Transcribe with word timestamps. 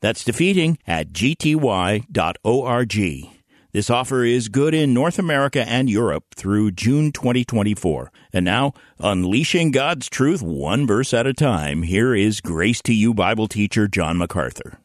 That's 0.00 0.24
defeating 0.24 0.78
at 0.86 1.12
gty.org. 1.12 2.06
This 3.72 3.88
offer 3.88 4.24
is 4.24 4.48
good 4.48 4.74
in 4.74 4.92
North 4.92 5.16
America 5.18 5.64
and 5.68 5.88
Europe 5.88 6.24
through 6.34 6.72
June 6.72 7.12
2024. 7.12 8.10
And 8.32 8.44
now, 8.44 8.72
unleashing 8.98 9.70
God's 9.70 10.08
truth 10.08 10.42
one 10.42 10.88
verse 10.88 11.14
at 11.14 11.28
a 11.28 11.32
time, 11.32 11.84
here 11.84 12.12
is 12.12 12.40
Grace 12.40 12.82
to 12.82 12.92
You 12.92 13.14
Bible 13.14 13.46
teacher 13.46 13.86
John 13.86 14.18
MacArthur. 14.18 14.80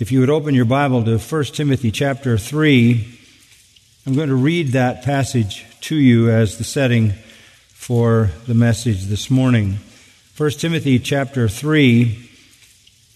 If 0.00 0.10
you 0.10 0.18
would 0.20 0.30
open 0.30 0.56
your 0.56 0.64
Bible 0.64 1.04
to 1.04 1.18
1 1.18 1.44
Timothy 1.44 1.92
chapter 1.92 2.36
3, 2.36 3.18
I'm 4.06 4.14
going 4.14 4.28
to 4.28 4.34
read 4.34 4.68
that 4.68 5.04
passage 5.04 5.64
to 5.82 5.94
you 5.94 6.30
as 6.30 6.58
the 6.58 6.64
setting 6.64 7.12
for 7.68 8.30
the 8.48 8.54
message 8.54 9.04
this 9.04 9.30
morning. 9.30 9.78
1 10.36 10.50
Timothy 10.52 10.98
chapter 10.98 11.48
3 11.48 12.27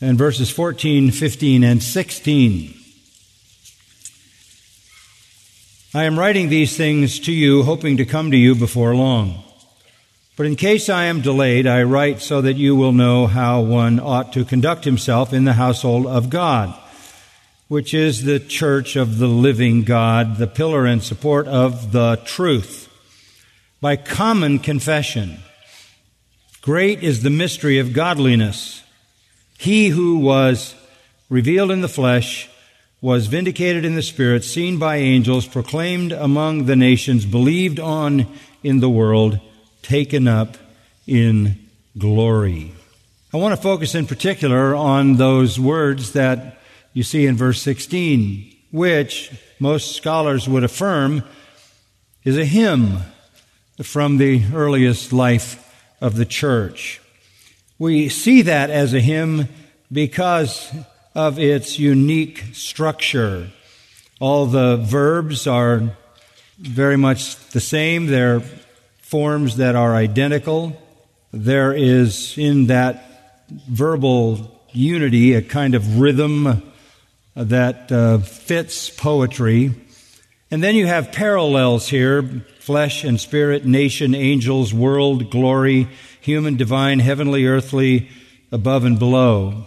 and 0.03 0.19
verses 0.19 0.51
14, 0.51 1.13
15, 1.13 1.63
and 1.63 1.81
16. 1.81 2.75
I 5.95 6.05
am 6.05 6.19
writing 6.19 6.49
these 6.49 6.77
things 6.77 7.21
to 7.21 7.33
you, 7.33 7.63
hoping 7.63 7.99
to 7.99 8.05
come 8.05 8.33
to 8.33 8.37
you 8.37 8.57
before 8.57 8.97
long. 8.97 9.45
But 10.37 10.47
in 10.47 10.57
case 10.57 10.89
I 10.89 11.05
am 11.05 11.21
delayed, 11.21 11.69
I 11.69 11.85
write 11.85 12.21
so 12.21 12.41
that 12.41 12.57
you 12.57 12.75
will 12.75 12.91
know 12.91 13.29
how 13.29 13.61
one 13.61 14.01
ought 14.01 14.33
to 14.33 14.45
conduct 14.45 14.85
himself 14.85 15.33
in 15.33 15.45
the 15.45 15.53
household 15.53 16.09
of 16.09 16.31
God, 16.31 16.77
which 17.69 17.95
is 17.95 18.25
the 18.25 18.41
church 18.41 18.97
of 18.97 19.19
the 19.19 19.29
living 19.29 19.85
God, 19.85 20.37
the 20.37 20.49
pillar 20.49 20.85
and 20.85 21.01
support 21.01 21.47
of 21.47 21.93
the 21.93 22.21
truth. 22.25 22.89
By 23.81 23.95
common 23.95 24.59
confession, 24.59 25.39
great 26.61 27.05
is 27.05 27.23
the 27.23 27.31
mystery 27.31 27.79
of 27.79 27.93
godliness. 27.93 28.82
He 29.63 29.91
who 29.91 30.19
was 30.19 30.75
revealed 31.31 31.71
in 31.71 31.83
the 31.83 31.89
flesh 31.89 32.51
was 33.01 33.29
vindicated 33.29 33.85
in 33.85 33.95
the 33.95 34.03
spirit, 34.03 34.43
seen 34.43 34.77
by 34.77 34.97
angels, 34.97 35.47
proclaimed 35.47 36.11
among 36.11 36.65
the 36.65 36.75
nations, 36.75 37.25
believed 37.25 37.79
on 37.79 38.27
in 38.65 38.81
the 38.81 38.91
world, 38.91 39.39
taken 39.81 40.27
up 40.27 40.57
in 41.07 41.61
glory. 41.97 42.73
I 43.33 43.37
want 43.37 43.55
to 43.55 43.63
focus 43.63 43.95
in 43.95 44.05
particular 44.07 44.75
on 44.75 45.15
those 45.15 45.61
words 45.61 46.11
that 46.15 46.59
you 46.93 47.05
see 47.05 47.27
in 47.27 47.37
verse 47.37 47.63
16, 47.63 48.53
which 48.73 49.31
most 49.61 49.95
scholars 49.95 50.49
would 50.49 50.65
affirm 50.65 51.23
is 52.25 52.37
a 52.37 52.45
hymn 52.45 52.99
from 53.81 54.17
the 54.17 54.43
earliest 54.53 55.13
life 55.13 55.73
of 56.01 56.17
the 56.17 56.27
church. 56.27 57.01
We 57.83 58.11
see 58.11 58.43
that 58.43 58.71
as 58.71 58.95
a 58.95 59.01
hymn 59.01 59.49
because 59.91 60.73
of 61.17 61.41
its 61.41 61.81
unique 61.81 62.45
structure. 62.53 63.51
All 64.21 64.47
the 64.47 64.77
verbs 64.77 65.49
are 65.49 65.97
very 66.61 66.97
much 66.97 67.35
the 67.49 67.59
same. 67.59 68.07
They're 68.07 68.39
forms 69.01 69.57
that 69.57 69.75
are 69.75 69.97
identical. 69.97 70.81
There 71.33 71.73
is 71.73 72.39
in 72.39 72.69
that 72.69 73.05
verbal 73.51 74.63
unity 74.71 75.35
a 75.35 75.43
kind 75.43 75.75
of 75.75 75.99
rhythm 75.99 76.63
that 77.35 77.91
uh, 77.91 78.19
fits 78.19 78.91
poetry. 78.91 79.75
And 80.53 80.63
then 80.63 80.77
you 80.77 80.87
have 80.87 81.11
parallels 81.11 81.89
here 81.89 82.45
flesh 82.61 83.03
and 83.03 83.21
spirit, 83.21 83.65
nation, 83.65 84.15
angels, 84.15 84.73
world, 84.73 85.33
glory, 85.33 85.89
human, 86.23 86.57
divine, 86.57 87.01
heavenly, 87.01 87.47
earthly, 87.47 88.09
above 88.53 88.85
and 88.85 88.99
below. 88.99 89.67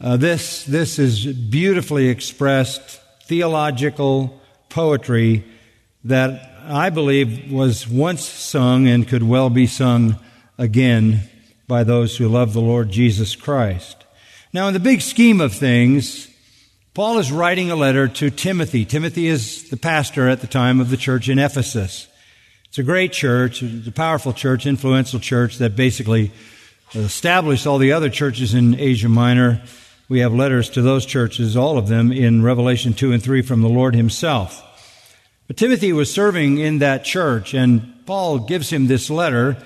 Uh, 0.00 0.16
this, 0.16 0.64
this 0.64 0.98
is 0.98 1.26
beautifully 1.26 2.08
expressed 2.08 3.00
theological 3.24 4.40
poetry 4.68 5.44
that 6.04 6.52
I 6.64 6.90
believe 6.90 7.50
was 7.50 7.88
once 7.88 8.24
sung 8.24 8.86
and 8.86 9.08
could 9.08 9.22
well 9.22 9.48
be 9.48 9.66
sung 9.66 10.18
again 10.58 11.22
by 11.66 11.82
those 11.82 12.16
who 12.16 12.28
love 12.28 12.52
the 12.52 12.60
Lord 12.60 12.90
Jesus 12.90 13.34
Christ. 13.34 14.04
Now, 14.52 14.68
in 14.68 14.74
the 14.74 14.80
big 14.80 15.00
scheme 15.00 15.40
of 15.40 15.54
things, 15.54 16.28
Paul 16.94 17.18
is 17.18 17.32
writing 17.32 17.70
a 17.70 17.76
letter 17.76 18.06
to 18.06 18.30
Timothy. 18.30 18.84
Timothy 18.84 19.28
is 19.28 19.70
the 19.70 19.76
pastor 19.76 20.28
at 20.28 20.40
the 20.40 20.46
time 20.46 20.80
of 20.80 20.90
the 20.90 20.96
church 20.96 21.28
in 21.28 21.38
Ephesus. 21.38 22.06
It's 22.68 22.78
a 22.78 22.82
great 22.82 23.12
church, 23.12 23.62
it's 23.62 23.86
a 23.86 23.92
powerful 23.92 24.32
church, 24.32 24.66
influential 24.66 25.20
church 25.20 25.58
that 25.58 25.74
basically 25.74 26.32
established 26.94 27.66
all 27.66 27.78
the 27.78 27.92
other 27.92 28.10
churches 28.10 28.54
in 28.54 28.78
Asia 28.78 29.08
Minor. 29.08 29.62
We 30.08 30.20
have 30.20 30.34
letters 30.34 30.70
to 30.70 30.82
those 30.82 31.06
churches, 31.06 31.56
all 31.56 31.78
of 31.78 31.88
them 31.88 32.12
in 32.12 32.42
Revelation 32.42 32.94
2 32.94 33.12
and 33.12 33.22
3 33.22 33.42
from 33.42 33.62
the 33.62 33.68
Lord 33.68 33.94
himself. 33.94 34.62
But 35.46 35.56
Timothy 35.56 35.94
was 35.94 36.12
serving 36.12 36.58
in 36.58 36.78
that 36.78 37.04
church, 37.04 37.54
and 37.54 37.94
Paul 38.04 38.40
gives 38.40 38.70
him 38.70 38.86
this 38.86 39.08
letter 39.08 39.56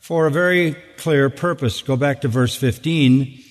for 0.00 0.26
a 0.26 0.30
very 0.30 0.76
clear 0.96 1.30
purpose. 1.30 1.82
Go 1.82 1.96
back 1.96 2.22
to 2.22 2.28
verse 2.28 2.56
15 2.56 3.44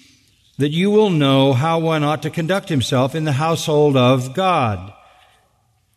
that 0.57 0.71
you 0.71 0.91
will 0.91 1.09
know 1.09 1.53
how 1.53 1.79
one 1.79 2.03
ought 2.03 2.23
to 2.23 2.29
conduct 2.29 2.67
himself 2.67 3.15
in 3.15 3.23
the 3.23 3.31
household 3.31 3.95
of 3.95 4.33
God, 4.33 4.93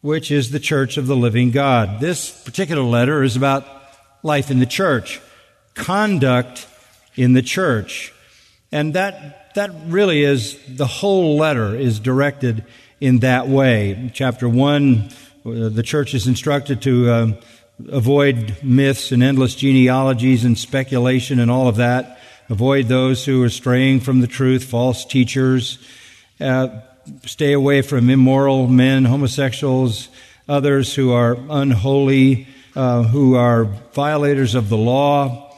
which 0.02 0.30
is 0.30 0.50
the 0.50 0.60
church 0.60 0.96
of 0.96 1.06
the 1.06 1.16
living 1.16 1.50
God. 1.50 2.00
This 2.00 2.30
particular 2.42 2.82
letter 2.82 3.22
is 3.22 3.36
about 3.36 3.64
life 4.22 4.50
in 4.50 4.58
the 4.58 4.66
church, 4.66 5.20
conduct 5.74 6.66
in 7.16 7.32
the 7.32 7.42
church. 7.42 8.12
And 8.72 8.94
that, 8.94 9.54
that 9.54 9.70
really 9.86 10.22
is, 10.22 10.58
the 10.68 10.86
whole 10.86 11.36
letter 11.36 11.74
is 11.76 12.00
directed 12.00 12.64
in 13.00 13.20
that 13.20 13.48
way. 13.48 14.10
Chapter 14.12 14.48
1, 14.48 15.08
the 15.44 15.82
church 15.84 16.14
is 16.14 16.26
instructed 16.26 16.82
to 16.82 17.10
uh, 17.10 17.32
avoid 17.90 18.56
myths 18.62 19.12
and 19.12 19.22
endless 19.22 19.54
genealogies 19.54 20.44
and 20.44 20.58
speculation 20.58 21.38
and 21.38 21.50
all 21.50 21.68
of 21.68 21.76
that. 21.76 22.18
Avoid 22.48 22.88
those 22.88 23.24
who 23.24 23.42
are 23.42 23.50
straying 23.50 24.00
from 24.00 24.20
the 24.20 24.26
truth, 24.26 24.64
false 24.64 25.04
teachers. 25.04 25.78
Uh, 26.40 26.80
stay 27.26 27.52
away 27.52 27.82
from 27.82 28.10
immoral 28.10 28.68
men, 28.68 29.04
homosexuals, 29.04 30.08
others 30.48 30.94
who 30.94 31.12
are 31.12 31.36
unholy, 31.50 32.46
uh, 32.74 33.02
who 33.02 33.34
are 33.34 33.64
violators 33.92 34.54
of 34.54 34.68
the 34.68 34.76
law. 34.76 35.48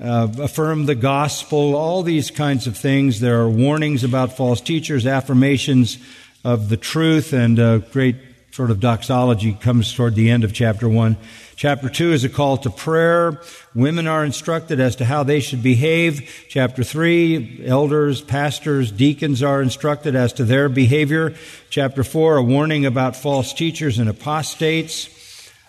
Uh, 0.00 0.26
affirm 0.40 0.86
the 0.86 0.96
gospel, 0.96 1.76
all 1.76 2.02
these 2.02 2.32
kinds 2.32 2.66
of 2.66 2.76
things. 2.76 3.20
There 3.20 3.40
are 3.40 3.48
warnings 3.48 4.02
about 4.02 4.36
false 4.36 4.60
teachers, 4.60 5.06
affirmations 5.06 5.96
of 6.44 6.68
the 6.68 6.76
truth, 6.76 7.32
and 7.32 7.56
a 7.60 7.84
great 7.92 8.16
sort 8.52 8.70
of 8.70 8.80
doxology 8.80 9.54
comes 9.54 9.94
toward 9.94 10.14
the 10.14 10.28
end 10.28 10.44
of 10.44 10.52
chapter 10.52 10.86
1. 10.86 11.16
Chapter 11.56 11.88
2 11.88 12.12
is 12.12 12.22
a 12.22 12.28
call 12.28 12.58
to 12.58 12.68
prayer. 12.68 13.40
Women 13.74 14.06
are 14.06 14.26
instructed 14.26 14.78
as 14.78 14.96
to 14.96 15.06
how 15.06 15.22
they 15.22 15.40
should 15.40 15.62
behave. 15.62 16.46
Chapter 16.50 16.84
3, 16.84 17.62
elders, 17.64 18.20
pastors, 18.20 18.92
deacons 18.92 19.42
are 19.42 19.62
instructed 19.62 20.14
as 20.14 20.34
to 20.34 20.44
their 20.44 20.68
behavior. 20.68 21.34
Chapter 21.70 22.04
4, 22.04 22.36
a 22.36 22.42
warning 22.42 22.84
about 22.84 23.16
false 23.16 23.54
teachers 23.54 23.98
and 23.98 24.10
apostates. 24.10 25.08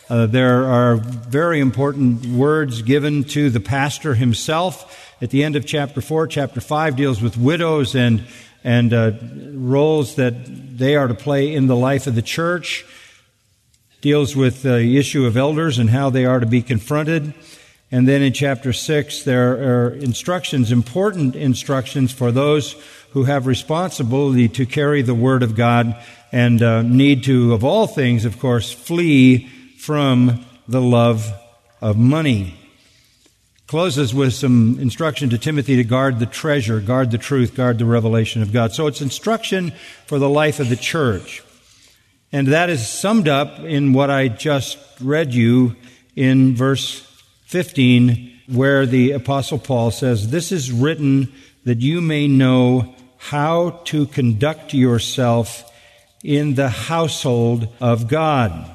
Uh, 0.09 0.25
there 0.25 0.65
are 0.65 0.97
very 0.97 1.61
important 1.61 2.25
words 2.25 2.81
given 2.81 3.23
to 3.23 3.49
the 3.49 3.61
pastor 3.61 4.13
himself. 4.13 5.15
At 5.21 5.29
the 5.29 5.45
end 5.45 5.55
of 5.55 5.65
chapter 5.65 6.01
4, 6.01 6.27
chapter 6.27 6.59
5 6.59 6.97
deals 6.97 7.21
with 7.21 7.37
widows 7.37 7.95
and, 7.95 8.25
and 8.63 8.93
uh, 8.93 9.11
roles 9.51 10.15
that 10.15 10.33
they 10.77 10.95
are 10.95 11.07
to 11.07 11.13
play 11.13 11.53
in 11.53 11.67
the 11.67 11.75
life 11.75 12.07
of 12.07 12.15
the 12.15 12.21
church 12.21 12.85
deals 14.01 14.35
with 14.35 14.63
the 14.63 14.97
issue 14.97 15.25
of 15.25 15.37
elders 15.37 15.79
and 15.79 15.89
how 15.89 16.09
they 16.09 16.25
are 16.25 16.39
to 16.39 16.45
be 16.45 16.61
confronted. 16.61 17.33
And 17.89 18.07
then 18.07 18.21
in 18.21 18.33
chapter 18.33 18.73
6, 18.73 19.23
there 19.23 19.51
are 19.53 19.89
instructions, 19.91 20.71
important 20.71 21.35
instructions 21.35 22.11
for 22.11 22.31
those 22.31 22.75
who 23.11 23.23
have 23.23 23.47
responsibility 23.47 24.49
to 24.49 24.65
carry 24.65 25.01
the 25.03 25.13
Word 25.13 25.43
of 25.43 25.55
God 25.55 25.95
and 26.31 26.61
uh, 26.61 26.81
need 26.81 27.23
to, 27.25 27.53
of 27.53 27.63
all 27.63 27.87
things, 27.87 28.25
of 28.25 28.39
course, 28.39 28.71
flee 28.71 29.47
from 29.77 30.43
the 30.67 30.81
love 30.81 31.31
of 31.79 31.95
money. 31.95 32.55
Closes 33.67 34.13
with 34.13 34.33
some 34.33 34.77
instruction 34.79 35.29
to 35.29 35.37
Timothy 35.37 35.75
to 35.77 35.83
guard 35.83 36.19
the 36.19 36.25
treasure, 36.25 36.79
guard 36.79 37.11
the 37.11 37.17
truth, 37.17 37.55
guard 37.55 37.77
the 37.77 37.85
revelation 37.85 38.41
of 38.41 38.51
God. 38.51 38.73
So 38.73 38.87
it's 38.87 39.01
instruction 39.01 39.71
for 40.05 40.19
the 40.19 40.29
life 40.29 40.59
of 40.59 40.69
the 40.69 40.75
church. 40.75 41.43
And 42.31 42.47
that 42.47 42.69
is 42.69 42.87
summed 42.87 43.27
up 43.27 43.59
in 43.59 43.93
what 43.93 44.09
I 44.09 44.27
just 44.27 44.77
read 44.99 45.33
you 45.33 45.75
in 46.15 46.55
verse 46.55 47.01
15, 47.45 48.41
where 48.47 48.85
the 48.85 49.11
apostle 49.11 49.59
Paul 49.59 49.91
says, 49.91 50.29
This 50.29 50.51
is 50.51 50.71
written 50.71 51.31
that 51.63 51.81
you 51.81 52.01
may 52.01 52.27
know 52.27 52.95
how 53.17 53.81
to 53.85 54.05
conduct 54.07 54.73
yourself 54.73 55.71
in 56.23 56.55
the 56.55 56.69
household 56.69 57.69
of 57.79 58.07
God. 58.07 58.69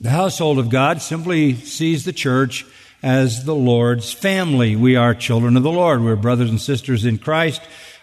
The 0.00 0.10
household 0.10 0.58
of 0.58 0.68
God 0.68 1.02
simply 1.02 1.54
sees 1.54 2.04
the 2.04 2.12
church 2.12 2.64
as 3.02 3.44
the 3.44 3.54
Lord's 3.54 4.12
family. 4.12 4.76
We 4.76 4.96
are 4.96 5.14
children 5.14 5.56
of 5.56 5.62
the 5.62 5.70
Lord. 5.72 6.02
We're 6.02 6.16
brothers 6.16 6.50
and 6.50 6.60
sisters 6.60 7.04
in 7.04 7.18
Christ. 7.18 7.60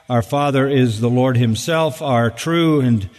Our 0.09 0.21
Father 0.21 0.67
is 0.67 0.99
the 0.99 1.09
Lord 1.09 1.37
Himself. 1.37 2.01
Our 2.01 2.29
true 2.29 2.81
and 2.81 3.09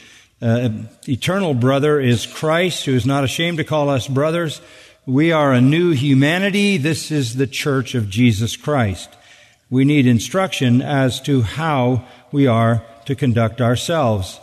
uh, 0.42 0.70
eternal 1.08 1.54
brother 1.54 2.00
is 2.00 2.26
Christ, 2.26 2.84
who 2.84 2.94
is 2.94 3.06
not 3.06 3.24
ashamed 3.24 3.58
to 3.58 3.64
call 3.64 3.88
us 3.88 4.08
brothers. 4.08 4.60
We 5.06 5.32
are 5.32 5.52
a 5.52 5.60
new 5.60 5.92
humanity. 5.92 6.76
This 6.76 7.10
is 7.10 7.36
the 7.36 7.46
church 7.46 7.94
of 7.94 8.10
Jesus 8.10 8.56
Christ. 8.56 9.08
We 9.70 9.84
need 9.84 10.06
instruction 10.06 10.82
as 10.82 11.20
to 11.22 11.42
how 11.42 12.04
we 12.32 12.46
are 12.46 12.82
to 13.06 13.14
conduct 13.14 13.60
ourselves. 13.60 14.38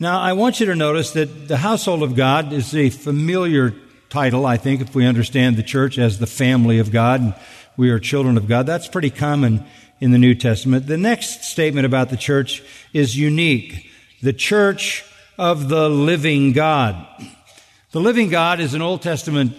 Now, 0.00 0.20
I 0.20 0.32
want 0.32 0.60
you 0.60 0.66
to 0.66 0.76
notice 0.76 1.10
that 1.12 1.48
the 1.48 1.56
household 1.56 2.02
of 2.02 2.14
God 2.14 2.52
is 2.52 2.74
a 2.74 2.90
familiar 2.90 3.74
title, 4.10 4.46
I 4.46 4.56
think, 4.56 4.80
if 4.80 4.94
we 4.94 5.06
understand 5.06 5.56
the 5.56 5.62
church 5.62 5.98
as 5.98 6.18
the 6.18 6.26
family 6.26 6.78
of 6.78 6.90
God 6.90 7.20
and 7.20 7.34
we 7.76 7.90
are 7.90 7.98
children 7.98 8.36
of 8.36 8.48
God. 8.48 8.66
That's 8.66 8.88
pretty 8.88 9.10
common 9.10 9.64
in 10.00 10.10
the 10.10 10.18
New 10.18 10.34
Testament. 10.34 10.86
The 10.86 10.96
next 10.96 11.44
statement 11.44 11.86
about 11.86 12.10
the 12.10 12.16
church 12.16 12.62
is 12.92 13.16
unique. 13.16 13.90
The 14.22 14.32
church 14.32 15.04
of 15.38 15.68
the 15.68 15.88
living 15.88 16.52
God. 16.52 17.06
The 17.92 18.00
living 18.00 18.28
God 18.28 18.60
is 18.60 18.74
an 18.74 18.82
Old 18.82 19.02
Testament 19.02 19.54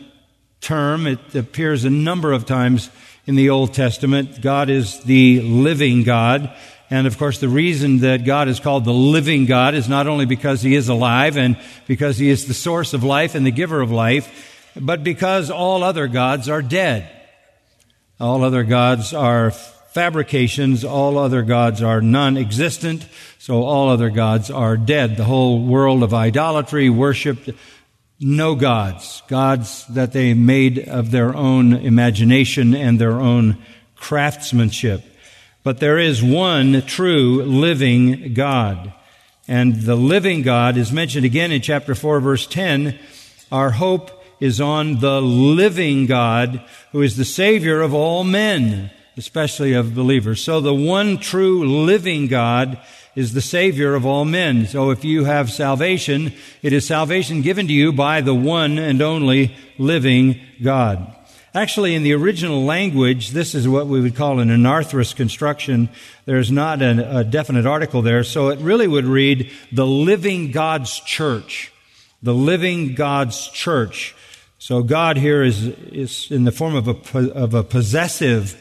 term. 0.61 1.07
It 1.07 1.33
appears 1.35 1.85
a 1.85 1.89
number 1.89 2.33
of 2.33 2.45
times 2.45 2.89
in 3.25 3.35
the 3.35 3.49
Old 3.49 3.73
Testament. 3.73 4.41
God 4.41 4.69
is 4.69 5.01
the 5.03 5.41
living 5.41 6.03
God. 6.03 6.53
And 6.89 7.05
of 7.05 7.17
course, 7.17 7.39
the 7.39 7.49
reason 7.49 7.99
that 7.99 8.25
God 8.25 8.47
is 8.47 8.59
called 8.59 8.83
the 8.83 8.93
living 8.93 9.45
God 9.45 9.75
is 9.75 9.87
not 9.87 10.07
only 10.07 10.25
because 10.25 10.61
He 10.61 10.75
is 10.75 10.89
alive 10.89 11.37
and 11.37 11.57
because 11.87 12.17
He 12.17 12.29
is 12.29 12.47
the 12.47 12.53
source 12.53 12.93
of 12.93 13.03
life 13.03 13.35
and 13.35 13.45
the 13.45 13.51
giver 13.51 13.81
of 13.81 13.91
life, 13.91 14.71
but 14.79 15.03
because 15.03 15.51
all 15.51 15.83
other 15.83 16.07
gods 16.07 16.49
are 16.49 16.61
dead. 16.61 17.09
All 18.19 18.43
other 18.43 18.63
gods 18.63 19.13
are 19.13 19.51
fabrications. 19.51 20.83
All 20.83 21.17
other 21.17 21.41
gods 21.41 21.81
are 21.81 22.01
non-existent. 22.01 23.05
So 23.37 23.63
all 23.63 23.89
other 23.89 24.09
gods 24.09 24.51
are 24.51 24.77
dead. 24.77 25.17
The 25.17 25.23
whole 25.23 25.63
world 25.63 26.03
of 26.03 26.13
idolatry 26.13 26.89
worshiped 26.89 27.49
no 28.19 28.55
gods. 28.55 29.23
Gods 29.27 29.85
that 29.87 30.11
they 30.11 30.33
made 30.33 30.79
of 30.79 31.11
their 31.11 31.35
own 31.35 31.73
imagination 31.73 32.75
and 32.75 32.99
their 32.99 33.19
own 33.19 33.57
craftsmanship. 33.95 35.03
But 35.63 35.79
there 35.79 35.99
is 35.99 36.23
one 36.23 36.81
true 36.83 37.43
living 37.43 38.33
God. 38.33 38.93
And 39.47 39.81
the 39.81 39.95
living 39.95 40.41
God 40.41 40.77
is 40.77 40.91
mentioned 40.91 41.25
again 41.25 41.51
in 41.51 41.61
chapter 41.61 41.95
4 41.95 42.19
verse 42.19 42.47
10. 42.47 42.97
Our 43.51 43.71
hope 43.71 44.11
is 44.39 44.61
on 44.61 44.99
the 44.99 45.21
living 45.21 46.05
God 46.05 46.63
who 46.91 47.01
is 47.01 47.17
the 47.17 47.25
Savior 47.25 47.81
of 47.81 47.93
all 47.93 48.23
men, 48.23 48.91
especially 49.17 49.73
of 49.73 49.95
believers. 49.95 50.41
So 50.41 50.61
the 50.61 50.73
one 50.73 51.17
true 51.17 51.83
living 51.83 52.27
God 52.27 52.79
is 53.15 53.33
the 53.33 53.41
Savior 53.41 53.95
of 53.95 54.05
all 54.05 54.23
men. 54.23 54.65
So 54.65 54.91
if 54.91 55.03
you 55.03 55.25
have 55.25 55.51
salvation, 55.51 56.33
it 56.61 56.71
is 56.71 56.87
salvation 56.87 57.41
given 57.41 57.67
to 57.67 57.73
you 57.73 57.91
by 57.91 58.21
the 58.21 58.35
one 58.35 58.77
and 58.77 59.01
only 59.01 59.55
living 59.77 60.39
God. 60.61 61.15
Actually, 61.59 61.93
in 61.93 62.03
the 62.03 62.13
original 62.13 62.63
language, 62.63 63.31
this 63.31 63.53
is 63.53 63.67
what 63.67 63.85
we 63.85 63.99
would 63.99 64.15
call 64.15 64.39
an 64.39 64.47
anarthrous 64.47 65.13
construction. 65.13 65.89
There's 66.23 66.49
not 66.49 66.81
a, 66.81 67.17
a 67.17 67.23
definite 67.25 67.65
article 67.65 68.01
there, 68.01 68.23
so 68.23 68.47
it 68.47 68.59
really 68.59 68.87
would 68.87 69.03
read, 69.03 69.51
the 69.69 69.85
living 69.85 70.51
God's 70.51 71.01
church. 71.01 71.73
The 72.23 72.33
living 72.33 72.95
God's 72.95 73.49
church. 73.49 74.15
So 74.57 74.83
God 74.83 75.17
here 75.17 75.43
is, 75.43 75.67
is 75.67 76.31
in 76.31 76.45
the 76.45 76.53
form 76.53 76.75
of 76.75 76.87
a, 76.87 77.29
of 77.33 77.53
a 77.53 77.63
possessive 77.65 78.57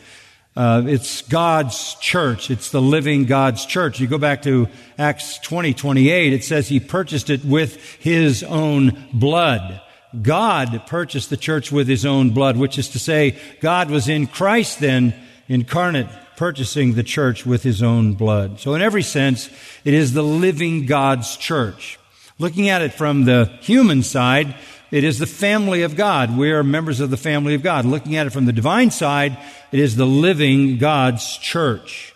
uh, 0.57 0.83
it's 0.87 1.23
God's 1.23 1.95
church. 2.01 2.51
It's 2.51 2.73
the 2.73 2.83
living 2.83 3.27
God's 3.27 3.65
church. 3.65 4.01
You 4.01 4.09
go 4.09 4.19
back 4.19 4.43
to 4.43 4.67
Acts 4.99 5.39
20, 5.39 5.73
28, 5.73 6.33
it 6.33 6.43
says 6.43 6.67
he 6.67 6.81
purchased 6.81 7.31
it 7.31 7.45
with 7.45 7.77
his 8.01 8.43
own 8.43 9.07
blood. 9.13 9.83
God 10.23 10.83
purchased 10.87 11.31
the 11.31 11.37
church 11.37 11.71
with 11.71 11.87
his 11.87 12.07
own 12.07 12.31
blood, 12.31 12.57
which 12.57 12.79
is 12.79 12.89
to 12.91 12.99
say, 12.99 13.39
God 13.61 13.91
was 13.91 14.09
in 14.09 14.27
Christ 14.27 14.81
then 14.81 15.15
incarnate, 15.49 16.09
purchasing 16.37 16.95
the 16.95 17.03
church 17.03 17.45
with 17.45 17.63
his 17.63 17.83
own 17.83 18.15
blood. 18.15 18.61
So 18.61 18.75
in 18.75 18.83
every 18.83 19.03
sense, 19.03 19.51
it 19.85 19.95
is 19.95 20.13
the 20.13 20.23
living 20.23 20.87
God's 20.87 21.37
church. 21.37 21.99
Looking 22.39 22.69
at 22.69 22.83
it 22.83 22.95
from 22.95 23.25
the 23.25 23.47
human 23.61 24.03
side, 24.03 24.55
it 24.91 25.05
is 25.05 25.19
the 25.19 25.27
family 25.27 25.83
of 25.83 25.97
God. 25.97 26.37
We 26.37 26.53
are 26.53 26.63
members 26.63 27.01
of 27.01 27.11
the 27.11 27.17
family 27.17 27.55
of 27.55 27.63
God. 27.63 27.85
Looking 27.85 28.17
at 28.17 28.27
it 28.27 28.31
from 28.31 28.47
the 28.47 28.53
divine 28.53 28.91
side, 28.91 29.37
it 29.73 29.81
is 29.81 29.97
the 29.97 30.07
living 30.07 30.79
God's 30.79 31.37
church. 31.37 32.15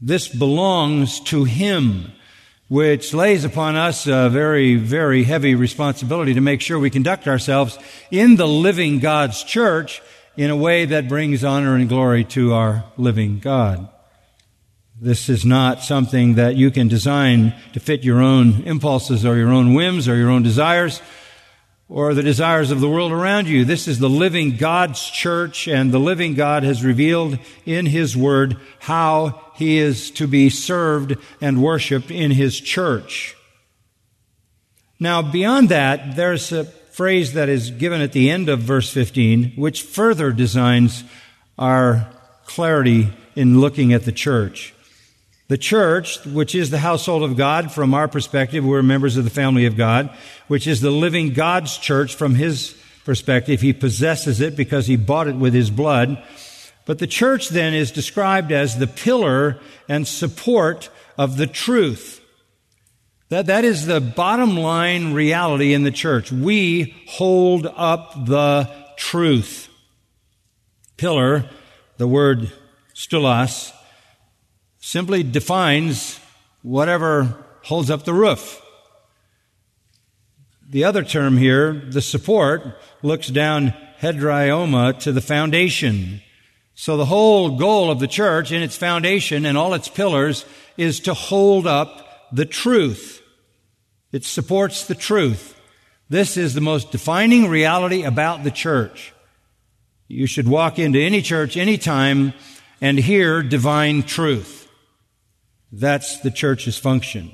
This 0.00 0.28
belongs 0.28 1.18
to 1.20 1.44
Him 1.44 2.12
which 2.68 3.14
lays 3.14 3.44
upon 3.44 3.76
us 3.76 4.06
a 4.06 4.28
very, 4.28 4.76
very 4.76 5.24
heavy 5.24 5.54
responsibility 5.54 6.34
to 6.34 6.40
make 6.40 6.60
sure 6.60 6.78
we 6.78 6.90
conduct 6.90 7.26
ourselves 7.26 7.78
in 8.10 8.36
the 8.36 8.46
living 8.46 8.98
God's 8.98 9.42
church 9.42 10.02
in 10.36 10.50
a 10.50 10.56
way 10.56 10.84
that 10.84 11.08
brings 11.08 11.42
honor 11.42 11.74
and 11.74 11.88
glory 11.88 12.24
to 12.24 12.52
our 12.52 12.84
living 12.96 13.38
God. 13.38 13.88
This 15.00 15.28
is 15.28 15.44
not 15.44 15.82
something 15.82 16.34
that 16.34 16.56
you 16.56 16.70
can 16.70 16.88
design 16.88 17.54
to 17.72 17.80
fit 17.80 18.04
your 18.04 18.20
own 18.20 18.62
impulses 18.64 19.24
or 19.24 19.36
your 19.36 19.50
own 19.50 19.74
whims 19.74 20.08
or 20.08 20.16
your 20.16 20.30
own 20.30 20.42
desires 20.42 21.00
or 21.88 22.12
the 22.12 22.22
desires 22.22 22.70
of 22.70 22.80
the 22.80 22.88
world 22.88 23.12
around 23.12 23.48
you. 23.48 23.64
This 23.64 23.88
is 23.88 23.98
the 23.98 24.10
living 24.10 24.56
God's 24.56 25.02
church, 25.02 25.66
and 25.66 25.90
the 25.90 25.98
living 25.98 26.34
God 26.34 26.62
has 26.62 26.84
revealed 26.84 27.38
in 27.64 27.86
His 27.86 28.16
Word 28.16 28.58
how 28.80 29.52
He 29.54 29.78
is 29.78 30.10
to 30.12 30.26
be 30.26 30.50
served 30.50 31.16
and 31.40 31.62
worshiped 31.62 32.10
in 32.10 32.30
His 32.30 32.60
church. 32.60 33.34
Now, 35.00 35.22
beyond 35.22 35.70
that, 35.70 36.16
there's 36.16 36.52
a 36.52 36.64
phrase 36.64 37.34
that 37.34 37.48
is 37.48 37.70
given 37.70 38.00
at 38.00 38.12
the 38.12 38.28
end 38.28 38.48
of 38.48 38.58
verse 38.60 38.92
15, 38.92 39.52
which 39.56 39.82
further 39.82 40.32
designs 40.32 41.04
our 41.56 42.10
clarity 42.44 43.08
in 43.36 43.60
looking 43.60 43.92
at 43.92 44.04
the 44.04 44.12
church. 44.12 44.74
The 45.48 45.58
church, 45.58 46.24
which 46.26 46.54
is 46.54 46.68
the 46.68 46.78
household 46.78 47.22
of 47.22 47.36
God 47.36 47.72
from 47.72 47.94
our 47.94 48.06
perspective, 48.06 48.64
we're 48.64 48.82
members 48.82 49.16
of 49.16 49.24
the 49.24 49.30
family 49.30 49.64
of 49.64 49.78
God, 49.78 50.10
which 50.46 50.66
is 50.66 50.82
the 50.82 50.90
living 50.90 51.32
God's 51.32 51.78
church 51.78 52.14
from 52.14 52.34
his 52.34 52.76
perspective. 53.06 53.62
He 53.62 53.72
possesses 53.72 54.42
it 54.42 54.56
because 54.56 54.86
he 54.86 54.96
bought 54.96 55.26
it 55.26 55.36
with 55.36 55.54
his 55.54 55.70
blood. 55.70 56.22
But 56.84 56.98
the 56.98 57.06
church 57.06 57.48
then 57.48 57.72
is 57.72 57.90
described 57.90 58.52
as 58.52 58.76
the 58.76 58.86
pillar 58.86 59.58
and 59.88 60.06
support 60.06 60.90
of 61.16 61.38
the 61.38 61.46
truth. 61.46 62.20
That, 63.30 63.46
that 63.46 63.64
is 63.64 63.86
the 63.86 64.02
bottom 64.02 64.54
line 64.54 65.14
reality 65.14 65.72
in 65.72 65.82
the 65.82 65.90
church. 65.90 66.30
We 66.30 66.94
hold 67.08 67.66
up 67.66 68.26
the 68.26 68.70
truth. 68.98 69.70
Pillar, 70.98 71.48
the 71.96 72.08
word 72.08 72.52
stulos, 72.94 73.72
simply 74.88 75.22
defines 75.22 76.18
whatever 76.62 77.44
holds 77.64 77.90
up 77.90 78.06
the 78.06 78.14
roof. 78.14 78.62
The 80.66 80.84
other 80.84 81.04
term 81.04 81.36
here, 81.36 81.74
the 81.74 82.00
support, 82.00 82.62
looks 83.02 83.28
down 83.28 83.74
hedraioma 84.00 84.98
to 85.00 85.12
the 85.12 85.20
foundation. 85.20 86.22
So 86.74 86.96
the 86.96 87.04
whole 87.04 87.58
goal 87.58 87.90
of 87.90 88.00
the 88.00 88.06
church 88.06 88.50
in 88.50 88.62
its 88.62 88.78
foundation 88.78 89.44
and 89.44 89.58
all 89.58 89.74
its 89.74 89.90
pillars 89.90 90.46
is 90.78 91.00
to 91.00 91.12
hold 91.12 91.66
up 91.66 92.32
the 92.32 92.46
truth. 92.46 93.22
It 94.10 94.24
supports 94.24 94.86
the 94.86 94.94
truth. 94.94 95.54
This 96.08 96.38
is 96.38 96.54
the 96.54 96.62
most 96.62 96.92
defining 96.92 97.50
reality 97.50 98.04
about 98.04 98.42
the 98.42 98.50
church. 98.50 99.12
You 100.06 100.26
should 100.26 100.48
walk 100.48 100.78
into 100.78 100.98
any 100.98 101.20
church 101.20 101.58
anytime 101.58 102.32
and 102.80 102.98
hear 102.98 103.42
divine 103.42 104.02
truth. 104.02 104.67
That's 105.70 106.20
the 106.20 106.30
church's 106.30 106.78
function. 106.78 107.32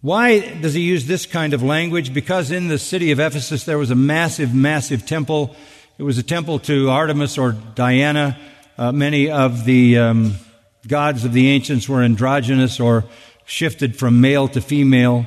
Why 0.00 0.40
does 0.40 0.74
he 0.74 0.80
use 0.80 1.06
this 1.06 1.26
kind 1.26 1.54
of 1.54 1.62
language? 1.62 2.14
Because 2.14 2.50
in 2.50 2.68
the 2.68 2.78
city 2.78 3.10
of 3.10 3.18
Ephesus 3.18 3.64
there 3.64 3.78
was 3.78 3.90
a 3.90 3.96
massive, 3.96 4.54
massive 4.54 5.06
temple. 5.06 5.56
It 5.98 6.04
was 6.04 6.18
a 6.18 6.22
temple 6.22 6.60
to 6.60 6.90
Artemis 6.90 7.36
or 7.36 7.52
Diana. 7.52 8.38
Uh, 8.76 8.92
many 8.92 9.30
of 9.30 9.64
the 9.64 9.98
um, 9.98 10.34
gods 10.86 11.24
of 11.24 11.32
the 11.32 11.48
ancients 11.48 11.88
were 11.88 12.02
androgynous 12.02 12.78
or 12.78 13.04
shifted 13.44 13.96
from 13.96 14.20
male 14.20 14.46
to 14.48 14.60
female. 14.60 15.26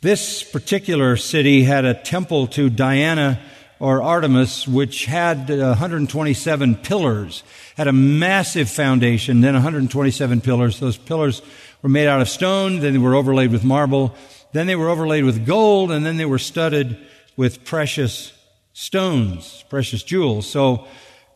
This 0.00 0.42
particular 0.42 1.16
city 1.16 1.64
had 1.64 1.84
a 1.84 1.94
temple 1.94 2.46
to 2.48 2.70
Diana 2.70 3.40
or 3.78 4.02
Artemis, 4.02 4.66
which 4.66 5.04
had 5.04 5.48
127 5.50 6.76
pillars, 6.76 7.42
had 7.76 7.88
a 7.88 7.92
massive 7.92 8.68
foundation, 8.68 9.40
then 9.40 9.54
127 9.54 10.40
pillars. 10.40 10.78
Those 10.80 10.96
pillars 10.96 11.42
were 11.82 11.88
made 11.88 12.06
out 12.06 12.20
of 12.20 12.28
stone, 12.28 12.80
then 12.80 12.92
they 12.92 12.98
were 12.98 13.14
overlaid 13.14 13.50
with 13.50 13.64
marble, 13.64 14.14
then 14.52 14.66
they 14.66 14.76
were 14.76 14.88
overlaid 14.88 15.24
with 15.24 15.46
gold, 15.46 15.90
and 15.90 16.04
then 16.04 16.16
they 16.16 16.24
were 16.24 16.38
studded 16.38 16.98
with 17.36 17.64
precious 17.64 18.32
stones, 18.72 19.64
precious 19.68 20.02
jewels. 20.02 20.46
So 20.46 20.86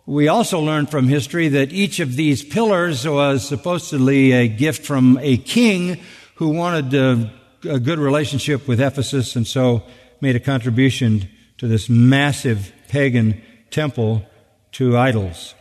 we 0.06 0.28
also 0.28 0.60
learned 0.60 0.90
from 0.90 1.08
history 1.08 1.48
that 1.48 1.72
each 1.72 1.98
of 1.98 2.14
these 2.14 2.44
pillars 2.44 3.06
was 3.06 3.46
supposedly 3.46 4.32
a 4.32 4.46
gift 4.46 4.86
from 4.86 5.18
a 5.20 5.36
king 5.36 6.00
who 6.36 6.50
wanted 6.50 6.94
a, 6.94 7.32
a 7.68 7.80
good 7.80 7.98
relationship 7.98 8.68
with 8.68 8.80
Ephesus 8.80 9.34
and 9.34 9.46
so 9.46 9.82
made 10.20 10.36
a 10.36 10.40
contribution 10.40 11.28
to 11.58 11.66
this 11.66 11.88
massive 11.88 12.72
pagan 12.88 13.40
temple 13.70 14.24
to 14.72 14.96
idols. 14.96 15.55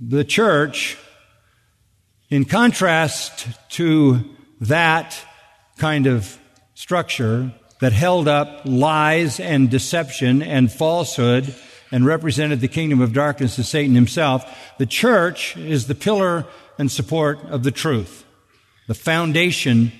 The 0.00 0.24
church, 0.24 0.96
in 2.30 2.46
contrast 2.46 3.46
to 3.72 4.24
that 4.62 5.22
kind 5.76 6.06
of 6.06 6.38
structure 6.72 7.52
that 7.80 7.92
held 7.92 8.26
up 8.26 8.62
lies 8.64 9.38
and 9.38 9.68
deception 9.68 10.42
and 10.42 10.72
falsehood 10.72 11.54
and 11.92 12.06
represented 12.06 12.60
the 12.62 12.68
kingdom 12.68 13.02
of 13.02 13.12
darkness 13.12 13.56
to 13.56 13.62
Satan 13.62 13.94
himself, 13.94 14.46
the 14.78 14.86
church 14.86 15.54
is 15.58 15.86
the 15.86 15.94
pillar 15.94 16.46
and 16.78 16.90
support 16.90 17.38
of 17.44 17.62
the 17.62 17.70
truth, 17.70 18.24
the 18.86 18.94
foundation 18.94 19.92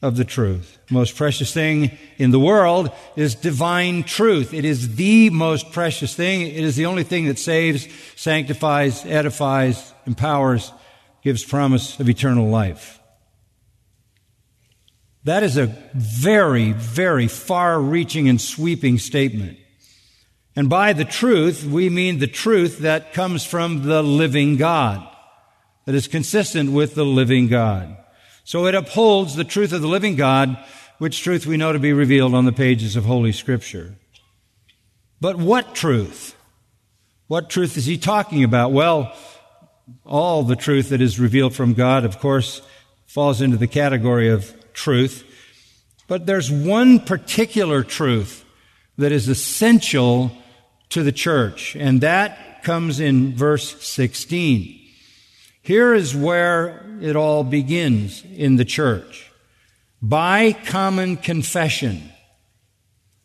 of 0.00 0.16
the 0.16 0.24
truth. 0.24 0.78
Most 0.90 1.16
precious 1.16 1.52
thing 1.52 1.96
in 2.18 2.30
the 2.30 2.38
world 2.38 2.90
is 3.16 3.34
divine 3.34 4.04
truth. 4.04 4.54
It 4.54 4.64
is 4.64 4.94
the 4.94 5.30
most 5.30 5.72
precious 5.72 6.14
thing. 6.14 6.42
It 6.42 6.62
is 6.62 6.76
the 6.76 6.86
only 6.86 7.02
thing 7.02 7.26
that 7.26 7.38
saves, 7.38 7.88
sanctifies, 8.14 9.04
edifies, 9.04 9.92
empowers, 10.06 10.72
gives 11.22 11.44
promise 11.44 11.98
of 11.98 12.08
eternal 12.08 12.48
life. 12.48 13.00
That 15.24 15.42
is 15.42 15.56
a 15.56 15.66
very, 15.94 16.72
very 16.72 17.26
far 17.26 17.80
reaching 17.80 18.28
and 18.28 18.40
sweeping 18.40 18.98
statement. 18.98 19.58
And 20.54 20.70
by 20.70 20.92
the 20.92 21.04
truth, 21.04 21.64
we 21.64 21.90
mean 21.90 22.18
the 22.18 22.26
truth 22.28 22.78
that 22.78 23.12
comes 23.12 23.44
from 23.44 23.82
the 23.82 24.02
living 24.02 24.56
God, 24.56 25.06
that 25.86 25.94
is 25.94 26.08
consistent 26.08 26.70
with 26.70 26.94
the 26.94 27.04
living 27.04 27.48
God. 27.48 27.96
So 28.48 28.64
it 28.64 28.74
upholds 28.74 29.36
the 29.36 29.44
truth 29.44 29.74
of 29.74 29.82
the 29.82 29.88
living 29.88 30.16
God, 30.16 30.56
which 30.96 31.22
truth 31.22 31.44
we 31.44 31.58
know 31.58 31.74
to 31.74 31.78
be 31.78 31.92
revealed 31.92 32.34
on 32.34 32.46
the 32.46 32.50
pages 32.50 32.96
of 32.96 33.04
Holy 33.04 33.30
Scripture. 33.30 33.96
But 35.20 35.36
what 35.36 35.74
truth? 35.74 36.34
What 37.26 37.50
truth 37.50 37.76
is 37.76 37.84
he 37.84 37.98
talking 37.98 38.42
about? 38.42 38.72
Well, 38.72 39.14
all 40.06 40.44
the 40.44 40.56
truth 40.56 40.88
that 40.88 41.02
is 41.02 41.20
revealed 41.20 41.54
from 41.54 41.74
God, 41.74 42.06
of 42.06 42.20
course, 42.20 42.62
falls 43.04 43.42
into 43.42 43.58
the 43.58 43.66
category 43.66 44.30
of 44.30 44.56
truth. 44.72 45.26
But 46.06 46.24
there's 46.24 46.50
one 46.50 47.00
particular 47.00 47.82
truth 47.82 48.46
that 48.96 49.12
is 49.12 49.28
essential 49.28 50.32
to 50.88 51.02
the 51.02 51.12
church, 51.12 51.76
and 51.76 52.00
that 52.00 52.62
comes 52.62 52.98
in 52.98 53.36
verse 53.36 53.78
16. 53.86 54.74
Here 55.60 55.92
is 55.92 56.16
where 56.16 56.87
it 57.00 57.16
all 57.16 57.44
begins 57.44 58.24
in 58.34 58.56
the 58.56 58.64
church. 58.64 59.30
By 60.00 60.52
common 60.52 61.16
confession. 61.16 62.10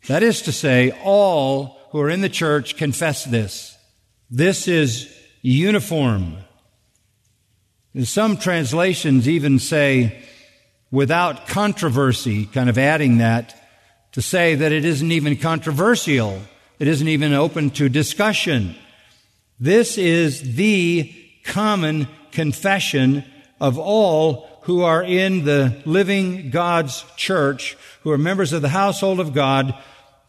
That 0.08 0.22
is 0.22 0.42
to 0.42 0.52
say, 0.52 0.90
all 1.02 1.78
who 1.90 2.00
are 2.00 2.10
in 2.10 2.20
the 2.20 2.28
church 2.28 2.76
confess 2.76 3.24
this. 3.24 3.76
This 4.30 4.66
is 4.68 5.14
uniform. 5.42 6.36
Some 8.02 8.36
translations 8.36 9.28
even 9.28 9.58
say, 9.58 10.24
without 10.90 11.46
controversy, 11.46 12.46
kind 12.46 12.68
of 12.68 12.78
adding 12.78 13.18
that 13.18 13.54
to 14.12 14.22
say 14.22 14.54
that 14.56 14.72
it 14.72 14.84
isn't 14.84 15.12
even 15.12 15.36
controversial. 15.36 16.40
It 16.78 16.88
isn't 16.88 17.08
even 17.08 17.32
open 17.32 17.70
to 17.70 17.88
discussion. 17.88 18.74
This 19.60 19.96
is 19.96 20.56
the 20.56 21.12
common 21.44 22.08
confession 22.32 23.24
of 23.60 23.78
all 23.78 24.48
who 24.62 24.82
are 24.82 25.02
in 25.02 25.44
the 25.44 25.82
living 25.84 26.50
God's 26.50 27.04
church, 27.16 27.76
who 28.02 28.10
are 28.10 28.18
members 28.18 28.52
of 28.52 28.62
the 28.62 28.68
household 28.68 29.20
of 29.20 29.34
God, 29.34 29.74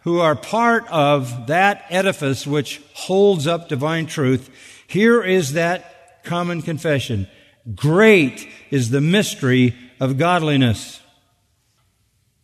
who 0.02 0.20
are 0.20 0.36
part 0.36 0.88
of 0.90 1.48
that 1.48 1.86
edifice 1.90 2.46
which 2.46 2.82
holds 2.94 3.48
up 3.48 3.70
divine 3.70 4.06
truth. 4.06 4.50
Here 4.88 5.24
is 5.24 5.54
that 5.54 6.24
common 6.24 6.62
confession. 6.62 7.28
Great 7.74 8.48
is 8.70 8.90
the 8.90 9.02
mystery 9.02 9.74
of 10.00 10.18
godliness. 10.18 11.02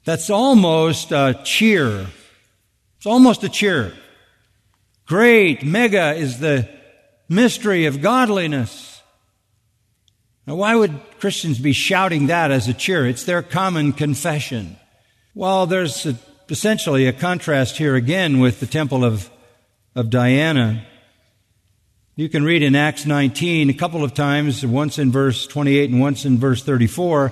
That's 0.03 0.29
almost 0.29 1.11
a 1.11 1.39
cheer. 1.43 2.07
It's 2.97 3.05
almost 3.05 3.43
a 3.43 3.49
cheer. 3.49 3.93
Great, 5.05 5.63
mega 5.63 6.13
is 6.13 6.39
the 6.39 6.67
mystery 7.29 7.85
of 7.85 8.01
godliness. 8.01 8.90
Now, 10.47 10.55
why 10.55 10.75
would 10.75 10.99
Christians 11.19 11.59
be 11.59 11.71
shouting 11.71 12.27
that 12.27 12.49
as 12.49 12.67
a 12.67 12.73
cheer? 12.73 13.05
It's 13.05 13.25
their 13.25 13.43
common 13.43 13.93
confession. 13.93 14.77
Well, 15.35 15.67
there's 15.67 16.05
a, 16.07 16.17
essentially 16.49 17.05
a 17.05 17.13
contrast 17.13 17.77
here 17.77 17.95
again 17.95 18.39
with 18.39 18.59
the 18.59 18.65
temple 18.65 19.05
of, 19.05 19.29
of 19.95 20.09
Diana. 20.09 20.83
You 22.15 22.27
can 22.27 22.43
read 22.43 22.63
in 22.63 22.75
Acts 22.75 23.05
19 23.05 23.69
a 23.69 23.73
couple 23.73 24.03
of 24.03 24.15
times, 24.15 24.65
once 24.65 24.97
in 24.97 25.11
verse 25.11 25.45
28 25.45 25.91
and 25.91 26.01
once 26.01 26.25
in 26.25 26.39
verse 26.39 26.63
34, 26.63 27.31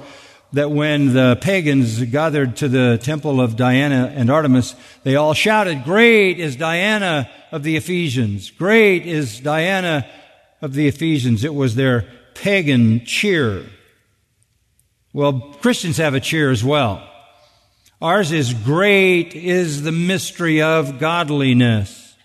that 0.53 0.71
when 0.71 1.13
the 1.13 1.37
pagans 1.41 2.01
gathered 2.03 2.57
to 2.57 2.67
the 2.67 2.99
temple 3.01 3.41
of 3.41 3.55
Diana 3.55 4.13
and 4.15 4.29
Artemis, 4.29 4.75
they 5.03 5.15
all 5.15 5.33
shouted, 5.33 5.83
Great 5.83 6.39
is 6.39 6.55
Diana 6.55 7.29
of 7.51 7.63
the 7.63 7.75
Ephesians! 7.75 8.51
Great 8.51 9.05
is 9.05 9.39
Diana 9.39 10.07
of 10.61 10.73
the 10.73 10.87
Ephesians! 10.87 11.43
It 11.43 11.53
was 11.53 11.75
their 11.75 12.05
pagan 12.33 13.05
cheer. 13.05 13.65
Well, 15.13 15.39
Christians 15.61 15.97
have 15.97 16.13
a 16.13 16.19
cheer 16.19 16.51
as 16.51 16.63
well. 16.63 17.05
Ours 18.01 18.31
is 18.31 18.53
great 18.53 19.35
is 19.35 19.81
the 19.81 19.91
mystery 19.91 20.61
of 20.61 20.99
godliness. 20.99 22.15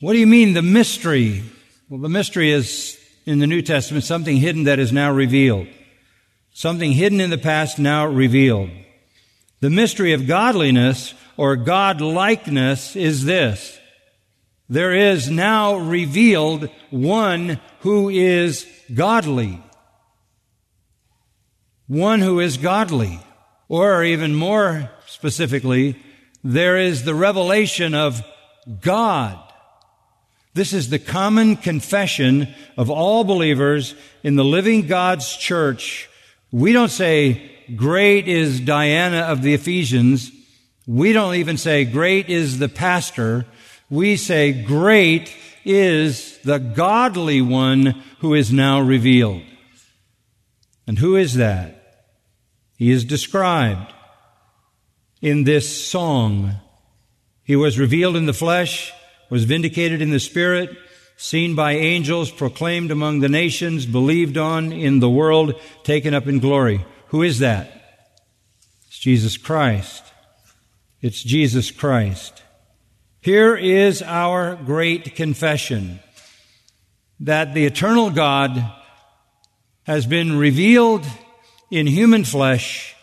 What 0.00 0.12
do 0.12 0.18
you 0.18 0.26
mean 0.26 0.52
the 0.52 0.62
mystery? 0.62 1.42
Well, 1.88 2.00
the 2.00 2.08
mystery 2.08 2.50
is 2.50 2.98
in 3.24 3.38
the 3.38 3.46
New 3.46 3.62
Testament 3.62 4.04
something 4.04 4.36
hidden 4.36 4.64
that 4.64 4.78
is 4.78 4.92
now 4.92 5.10
revealed. 5.10 5.68
Something 6.52 6.92
hidden 6.92 7.20
in 7.20 7.30
the 7.30 7.38
past 7.38 7.78
now 7.78 8.06
revealed. 8.06 8.70
The 9.60 9.70
mystery 9.70 10.12
of 10.12 10.26
godliness 10.26 11.14
or 11.36 11.56
godlikeness 11.56 12.94
is 12.94 13.24
this. 13.24 13.78
There 14.68 14.94
is 14.94 15.30
now 15.30 15.76
revealed 15.76 16.68
one 16.90 17.60
who 17.80 18.08
is 18.08 18.66
godly. 18.92 19.62
One 21.86 22.20
who 22.20 22.40
is 22.40 22.56
godly. 22.56 23.20
Or 23.68 24.02
even 24.02 24.34
more 24.34 24.90
specifically, 25.06 25.96
there 26.42 26.76
is 26.76 27.04
the 27.04 27.14
revelation 27.14 27.94
of 27.94 28.22
God. 28.80 29.38
This 30.54 30.72
is 30.72 30.88
the 30.88 30.98
common 30.98 31.56
confession 31.56 32.48
of 32.76 32.90
all 32.90 33.24
believers 33.24 33.94
in 34.22 34.36
the 34.36 34.44
living 34.44 34.86
God's 34.86 35.36
church. 35.36 36.08
We 36.50 36.72
don't 36.72 36.90
say, 36.90 37.50
great 37.76 38.26
is 38.26 38.60
Diana 38.60 39.18
of 39.18 39.42
the 39.42 39.54
Ephesians. 39.54 40.30
We 40.86 41.12
don't 41.12 41.34
even 41.34 41.58
say, 41.58 41.84
great 41.84 42.30
is 42.30 42.58
the 42.58 42.68
pastor. 42.68 43.44
We 43.88 44.16
say, 44.16 44.52
great 44.52 45.34
is 45.64 46.38
the 46.38 46.58
godly 46.58 47.40
one 47.40 48.02
who 48.20 48.34
is 48.34 48.52
now 48.52 48.80
revealed. 48.80 49.42
And 50.86 50.98
who 50.98 51.16
is 51.16 51.34
that? 51.34 52.04
He 52.76 52.90
is 52.90 53.04
described 53.04 53.92
in 55.20 55.44
this 55.44 55.88
song. 55.88 56.56
He 57.42 57.56
was 57.56 57.78
revealed 57.78 58.16
in 58.16 58.26
the 58.26 58.32
flesh 58.32 58.92
was 59.30 59.44
vindicated 59.44 60.00
in 60.00 60.10
the 60.10 60.20
Spirit, 60.20 60.76
seen 61.16 61.54
by 61.54 61.72
angels, 61.72 62.30
proclaimed 62.30 62.90
among 62.90 63.20
the 63.20 63.28
nations, 63.28 63.86
believed 63.86 64.36
on 64.36 64.72
in 64.72 65.00
the 65.00 65.10
world, 65.10 65.54
taken 65.82 66.14
up 66.14 66.26
in 66.26 66.38
glory. 66.38 66.84
Who 67.08 67.22
is 67.22 67.38
that? 67.40 67.72
It's 68.86 68.98
Jesus 68.98 69.36
Christ. 69.36 70.04
It's 71.00 71.22
Jesus 71.22 71.70
Christ. 71.70 72.42
Here 73.26 73.56
is 73.56 74.02
our 74.02 74.54
great 74.54 75.16
confession 75.16 75.98
that 77.18 77.54
the 77.54 77.64
eternal 77.64 78.10
God 78.10 78.72
has 79.82 80.06
been 80.06 80.38
revealed 80.38 81.04
in 81.68 81.88
human 81.88 82.22
flesh, 82.22 82.94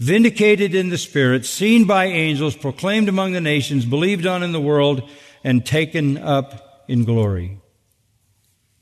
vindicated 0.00 0.74
in 0.74 0.88
the 0.88 0.98
Spirit, 0.98 1.46
seen 1.46 1.84
by 1.84 2.06
angels, 2.06 2.56
proclaimed 2.56 3.08
among 3.08 3.30
the 3.30 3.40
nations, 3.40 3.84
believed 3.84 4.26
on 4.26 4.42
in 4.42 4.50
the 4.50 4.60
world, 4.60 5.08
and 5.44 5.64
taken 5.64 6.18
up 6.18 6.84
in 6.88 7.04
glory. 7.04 7.60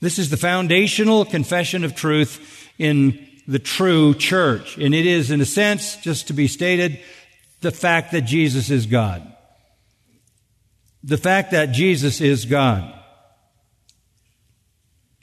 This 0.00 0.18
is 0.18 0.30
the 0.30 0.38
foundational 0.38 1.26
confession 1.26 1.84
of 1.84 1.94
truth 1.94 2.70
in 2.78 3.22
the 3.46 3.58
true 3.58 4.14
church. 4.14 4.78
And 4.78 4.94
it 4.94 5.04
is, 5.04 5.30
in 5.30 5.42
a 5.42 5.44
sense, 5.44 5.98
just 5.98 6.28
to 6.28 6.32
be 6.32 6.48
stated, 6.48 6.98
the 7.60 7.70
fact 7.70 8.12
that 8.12 8.22
Jesus 8.22 8.70
is 8.70 8.86
God 8.86 9.34
the 11.02 11.16
fact 11.18 11.52
that 11.52 11.72
Jesus 11.72 12.20
is 12.20 12.44
God. 12.44 12.92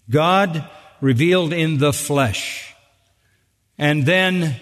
God 0.09 0.67
revealed 1.01 1.53
in 1.53 1.77
the 1.77 1.93
flesh 1.93 2.73
and 3.77 4.05
then 4.05 4.55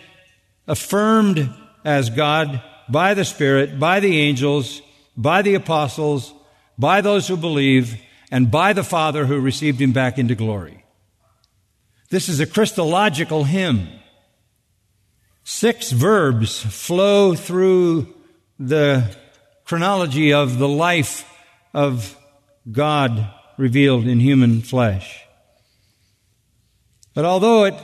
affirmed 0.67 1.53
as 1.83 2.09
God 2.09 2.61
by 2.89 3.13
the 3.13 3.25
Spirit, 3.25 3.79
by 3.79 3.99
the 3.99 4.19
angels, 4.19 4.81
by 5.15 5.41
the 5.41 5.55
apostles, 5.55 6.33
by 6.77 7.01
those 7.01 7.27
who 7.27 7.37
believe, 7.37 8.01
and 8.31 8.49
by 8.49 8.73
the 8.73 8.83
Father 8.83 9.25
who 9.25 9.39
received 9.39 9.81
him 9.81 9.91
back 9.91 10.17
into 10.17 10.35
glory. 10.35 10.83
This 12.09 12.29
is 12.29 12.39
a 12.39 12.45
Christological 12.45 13.43
hymn. 13.43 13.87
Six 15.43 15.91
verbs 15.91 16.59
flow 16.59 17.35
through 17.35 18.13
the 18.59 19.15
chronology 19.71 20.33
of 20.33 20.57
the 20.57 20.67
life 20.67 21.23
of 21.73 22.17
God 22.69 23.33
revealed 23.55 24.05
in 24.05 24.19
human 24.19 24.61
flesh. 24.61 25.23
But 27.13 27.23
although 27.23 27.63
it 27.63 27.75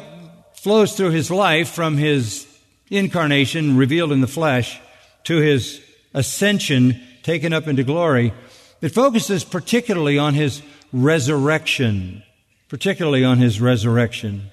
flows 0.56 0.98
through 0.98 1.12
his 1.12 1.32
life 1.32 1.70
from 1.70 1.96
his 1.96 2.46
incarnation 2.92 3.78
revealed 3.78 4.12
in 4.12 4.20
the 4.20 4.28
flesh 4.28 4.82
to 5.24 5.38
his 5.38 5.82
ascension 6.14 7.02
taken 7.24 7.54
up 7.54 7.70
into 7.70 7.86
glory, 7.86 8.34
it 8.82 8.90
focuses 8.90 9.46
particularly 9.46 10.18
on 10.18 10.34
his 10.34 10.62
resurrection, 10.92 12.22
particularly 12.68 13.24
on 13.24 13.38
his 13.38 13.62
resurrection. 13.62 14.52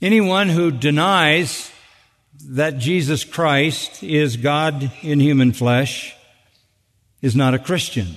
Anyone 0.00 0.48
who 0.48 0.70
denies 0.70 1.70
that 2.48 2.78
Jesus 2.78 3.24
Christ 3.24 4.02
is 4.02 4.36
God 4.36 4.90
in 5.02 5.20
human 5.20 5.52
flesh 5.52 6.14
is 7.20 7.36
not 7.36 7.54
a 7.54 7.58
Christian. 7.58 8.16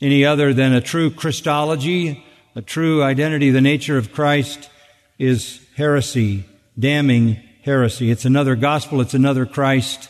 Any 0.00 0.24
other 0.24 0.52
than 0.52 0.72
a 0.72 0.80
true 0.80 1.10
Christology, 1.10 2.24
a 2.54 2.62
true 2.62 3.02
identity, 3.02 3.50
the 3.50 3.60
nature 3.60 3.98
of 3.98 4.12
Christ 4.12 4.70
is 5.18 5.60
heresy, 5.76 6.44
damning 6.78 7.42
heresy. 7.62 8.10
It's 8.10 8.24
another 8.24 8.54
gospel, 8.54 9.00
it's 9.00 9.14
another 9.14 9.46
Christ, 9.46 10.08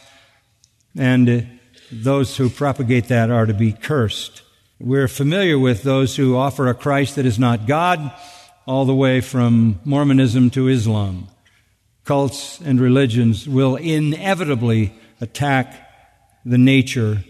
and 0.96 1.58
those 1.90 2.36
who 2.36 2.50
propagate 2.50 3.08
that 3.08 3.30
are 3.30 3.46
to 3.46 3.54
be 3.54 3.72
cursed. 3.72 4.42
We're 4.78 5.08
familiar 5.08 5.58
with 5.58 5.82
those 5.82 6.16
who 6.16 6.36
offer 6.36 6.68
a 6.68 6.74
Christ 6.74 7.16
that 7.16 7.26
is 7.26 7.38
not 7.38 7.66
God, 7.66 8.12
all 8.66 8.84
the 8.84 8.94
way 8.94 9.20
from 9.20 9.80
Mormonism 9.84 10.50
to 10.50 10.68
Islam 10.68 11.28
cults 12.06 12.58
and 12.60 12.80
religions 12.80 13.46
will 13.46 13.76
inevitably 13.76 14.94
attack 15.20 15.86
the 16.44 16.58
nature 16.58 17.22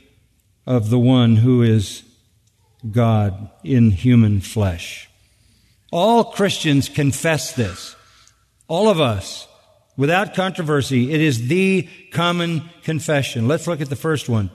of 0.66 0.90
the 0.90 0.98
one 0.98 1.36
who 1.36 1.62
is 1.62 2.04
God 2.88 3.50
in 3.64 3.90
human 3.90 4.40
flesh. 4.40 5.08
All 5.90 6.24
Christians 6.24 6.88
confess 6.88 7.52
this. 7.52 7.96
All 8.68 8.88
of 8.88 9.00
us, 9.00 9.48
without 9.96 10.34
controversy. 10.34 11.12
It 11.12 11.20
is 11.20 11.48
the 11.48 11.88
common 12.12 12.70
confession. 12.82 13.48
Let's 13.48 13.66
look 13.66 13.80
at 13.80 13.88
the 13.88 13.96
first 13.96 14.28
one. 14.28 14.50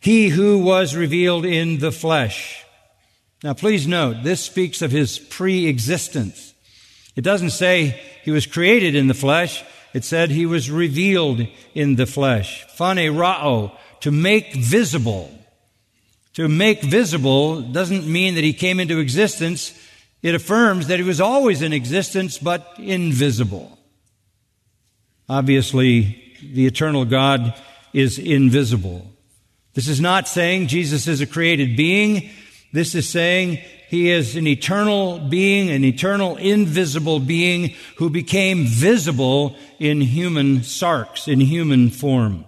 He 0.00 0.28
who 0.28 0.58
was 0.58 0.94
revealed 0.94 1.46
in 1.46 1.78
the 1.78 1.92
flesh. 1.92 2.62
Now 3.42 3.54
please 3.54 3.86
note, 3.86 4.22
this 4.22 4.40
speaks 4.40 4.82
of 4.82 4.90
his 4.90 5.18
pre-existence. 5.18 6.53
It 7.16 7.22
doesn't 7.22 7.50
say 7.50 8.00
he 8.22 8.30
was 8.30 8.46
created 8.46 8.94
in 8.94 9.06
the 9.06 9.14
flesh. 9.14 9.64
It 9.92 10.04
said 10.04 10.30
he 10.30 10.46
was 10.46 10.70
revealed 10.70 11.46
in 11.74 11.96
the 11.96 12.06
flesh. 12.06 12.66
Phanerao, 12.76 13.76
to 14.00 14.10
make 14.10 14.54
visible. 14.54 15.30
To 16.34 16.48
make 16.48 16.82
visible 16.82 17.62
doesn't 17.62 18.06
mean 18.06 18.34
that 18.34 18.44
he 18.44 18.52
came 18.52 18.80
into 18.80 18.98
existence. 18.98 19.72
It 20.22 20.34
affirms 20.34 20.88
that 20.88 20.98
he 20.98 21.04
was 21.04 21.20
always 21.20 21.62
in 21.62 21.72
existence, 21.72 22.38
but 22.38 22.74
invisible. 22.78 23.78
Obviously, 25.28 26.34
the 26.42 26.66
eternal 26.66 27.04
God 27.04 27.54
is 27.92 28.18
invisible. 28.18 29.06
This 29.74 29.88
is 29.88 30.00
not 30.00 30.28
saying 30.28 30.66
Jesus 30.66 31.06
is 31.06 31.20
a 31.20 31.26
created 31.26 31.76
being. 31.76 32.30
This 32.72 32.94
is 32.94 33.08
saying 33.08 33.60
he 33.88 34.10
is 34.10 34.36
an 34.36 34.46
eternal 34.46 35.18
being, 35.18 35.70
an 35.70 35.84
eternal 35.84 36.36
invisible 36.36 37.20
being 37.20 37.74
who 37.96 38.10
became 38.10 38.64
visible 38.66 39.56
in 39.78 40.00
human 40.00 40.58
sarx, 40.60 41.28
in 41.28 41.40
human 41.40 41.90
form. 41.90 42.44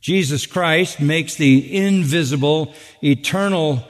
Jesus 0.00 0.46
Christ 0.46 1.00
makes 1.00 1.34
the 1.34 1.76
invisible, 1.76 2.74
eternal 3.02 3.84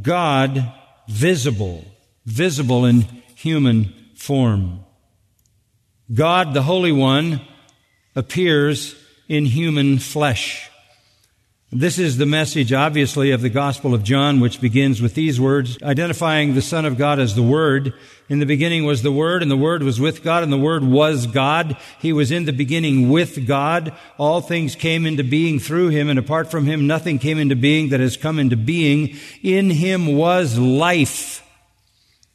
God 0.00 0.72
visible, 1.08 1.84
visible 2.24 2.84
in 2.84 3.02
human 3.34 3.92
form. 4.16 4.80
God, 6.12 6.54
the 6.54 6.62
Holy 6.62 6.92
One, 6.92 7.40
appears 8.16 8.94
in 9.28 9.44
human 9.44 9.98
flesh. 9.98 10.69
This 11.72 12.00
is 12.00 12.16
the 12.16 12.26
message, 12.26 12.72
obviously, 12.72 13.30
of 13.30 13.42
the 13.42 13.48
Gospel 13.48 13.94
of 13.94 14.02
John, 14.02 14.40
which 14.40 14.60
begins 14.60 15.00
with 15.00 15.14
these 15.14 15.40
words, 15.40 15.80
identifying 15.84 16.54
the 16.54 16.62
Son 16.62 16.84
of 16.84 16.98
God 16.98 17.20
as 17.20 17.36
the 17.36 17.44
Word. 17.44 17.94
In 18.28 18.40
the 18.40 18.44
beginning 18.44 18.86
was 18.86 19.02
the 19.02 19.12
Word, 19.12 19.40
and 19.40 19.48
the 19.48 19.56
Word 19.56 19.84
was 19.84 20.00
with 20.00 20.24
God, 20.24 20.42
and 20.42 20.52
the 20.52 20.58
Word 20.58 20.82
was 20.82 21.28
God. 21.28 21.76
He 22.00 22.12
was 22.12 22.32
in 22.32 22.44
the 22.44 22.52
beginning 22.52 23.08
with 23.08 23.46
God. 23.46 23.96
All 24.18 24.40
things 24.40 24.74
came 24.74 25.06
into 25.06 25.22
being 25.22 25.60
through 25.60 25.90
Him, 25.90 26.08
and 26.08 26.18
apart 26.18 26.50
from 26.50 26.66
Him, 26.66 26.88
nothing 26.88 27.20
came 27.20 27.38
into 27.38 27.54
being 27.54 27.90
that 27.90 28.00
has 28.00 28.16
come 28.16 28.40
into 28.40 28.56
being. 28.56 29.16
In 29.40 29.70
Him 29.70 30.16
was 30.16 30.58
life. 30.58 31.48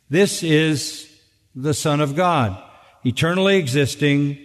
This 0.10 0.44
is 0.44 1.14
the 1.54 1.74
Son 1.74 2.00
of 2.00 2.16
God, 2.16 2.58
eternally 3.04 3.58
existing, 3.58 4.38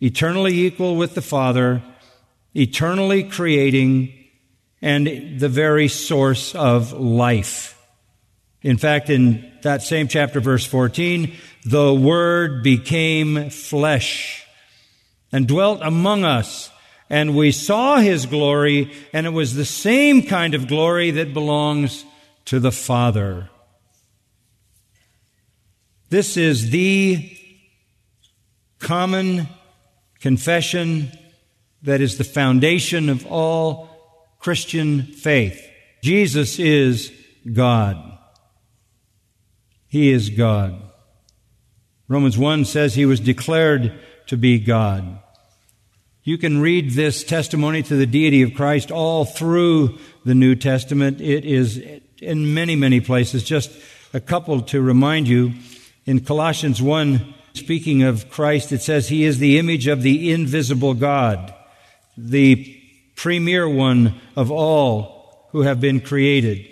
eternally 0.00 0.64
equal 0.64 0.96
with 0.96 1.14
the 1.14 1.20
Father, 1.20 1.82
eternally 2.54 3.24
creating, 3.24 4.14
and 4.80 5.38
the 5.40 5.48
very 5.48 5.88
source 5.88 6.54
of 6.54 6.92
life. 6.92 7.74
In 8.62 8.76
fact, 8.76 9.10
in 9.10 9.52
that 9.62 9.82
same 9.82 10.08
chapter, 10.08 10.40
verse 10.40 10.66
14, 10.66 11.32
the 11.64 11.92
Word 11.94 12.62
became 12.62 13.50
flesh 13.50 14.44
and 15.32 15.46
dwelt 15.46 15.80
among 15.82 16.24
us, 16.24 16.70
and 17.10 17.36
we 17.36 17.52
saw 17.52 17.98
His 17.98 18.26
glory, 18.26 18.92
and 19.12 19.26
it 19.26 19.30
was 19.30 19.54
the 19.54 19.64
same 19.64 20.22
kind 20.22 20.54
of 20.54 20.68
glory 20.68 21.10
that 21.12 21.34
belongs 21.34 22.04
to 22.46 22.58
the 22.58 22.72
Father. 22.72 23.48
This 26.10 26.36
is 26.36 26.70
the 26.70 27.36
common 28.78 29.48
confession 30.20 31.12
that 31.82 32.00
is 32.00 32.18
the 32.18 32.24
foundation 32.24 33.08
of 33.08 33.26
all 33.26 33.88
Christian 34.38 35.02
faith. 35.02 35.64
Jesus 36.02 36.58
is 36.58 37.12
God. 37.52 38.18
He 39.88 40.12
is 40.12 40.30
God. 40.30 40.80
Romans 42.08 42.38
1 42.38 42.64
says 42.64 42.94
he 42.94 43.06
was 43.06 43.20
declared 43.20 43.98
to 44.26 44.36
be 44.36 44.58
God. 44.58 45.20
You 46.22 46.38
can 46.38 46.60
read 46.60 46.90
this 46.90 47.24
testimony 47.24 47.82
to 47.84 47.96
the 47.96 48.06
deity 48.06 48.42
of 48.42 48.54
Christ 48.54 48.90
all 48.90 49.24
through 49.24 49.98
the 50.24 50.34
New 50.34 50.54
Testament. 50.54 51.20
It 51.20 51.44
is 51.44 51.82
in 52.20 52.52
many, 52.52 52.76
many 52.76 53.00
places. 53.00 53.42
Just 53.42 53.70
a 54.12 54.20
couple 54.20 54.60
to 54.62 54.80
remind 54.80 55.28
you. 55.28 55.54
In 56.04 56.20
Colossians 56.20 56.80
1, 56.82 57.34
speaking 57.54 58.02
of 58.02 58.30
Christ, 58.30 58.72
it 58.72 58.82
says 58.82 59.08
he 59.08 59.24
is 59.24 59.38
the 59.38 59.58
image 59.58 59.86
of 59.86 60.02
the 60.02 60.30
invisible 60.32 60.94
God, 60.94 61.54
the 62.16 62.77
premier 63.18 63.68
one 63.68 64.14
of 64.36 64.50
all 64.52 65.48
who 65.50 65.62
have 65.62 65.80
been 65.80 66.00
created. 66.00 66.64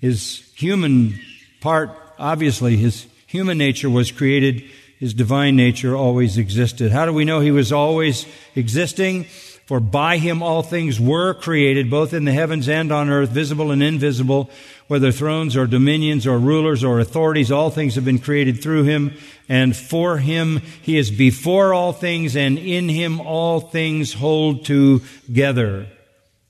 His 0.00 0.52
human 0.56 1.18
part, 1.60 1.90
obviously, 2.18 2.76
his 2.76 3.06
human 3.28 3.56
nature 3.56 3.88
was 3.88 4.10
created. 4.10 4.64
His 4.98 5.14
divine 5.14 5.54
nature 5.54 5.96
always 5.96 6.38
existed. 6.38 6.90
How 6.90 7.06
do 7.06 7.12
we 7.12 7.24
know 7.24 7.38
he 7.38 7.52
was 7.52 7.72
always 7.72 8.26
existing? 8.56 9.24
For 9.66 9.78
by 9.78 10.18
him 10.18 10.42
all 10.42 10.64
things 10.64 10.98
were 10.98 11.34
created, 11.34 11.88
both 11.88 12.12
in 12.12 12.24
the 12.24 12.32
heavens 12.32 12.68
and 12.68 12.90
on 12.90 13.08
earth, 13.08 13.30
visible 13.30 13.70
and 13.70 13.82
invisible, 13.82 14.50
whether 14.92 15.10
thrones 15.10 15.56
or 15.56 15.66
dominions 15.66 16.26
or 16.26 16.38
rulers 16.38 16.84
or 16.84 17.00
authorities, 17.00 17.50
all 17.50 17.70
things 17.70 17.94
have 17.94 18.04
been 18.04 18.18
created 18.18 18.62
through 18.62 18.82
him 18.82 19.16
and 19.48 19.74
for 19.74 20.18
him. 20.18 20.58
He 20.82 20.98
is 20.98 21.10
before 21.10 21.72
all 21.72 21.94
things 21.94 22.36
and 22.36 22.58
in 22.58 22.90
him 22.90 23.18
all 23.18 23.58
things 23.58 24.12
hold 24.12 24.66
together. 24.66 25.86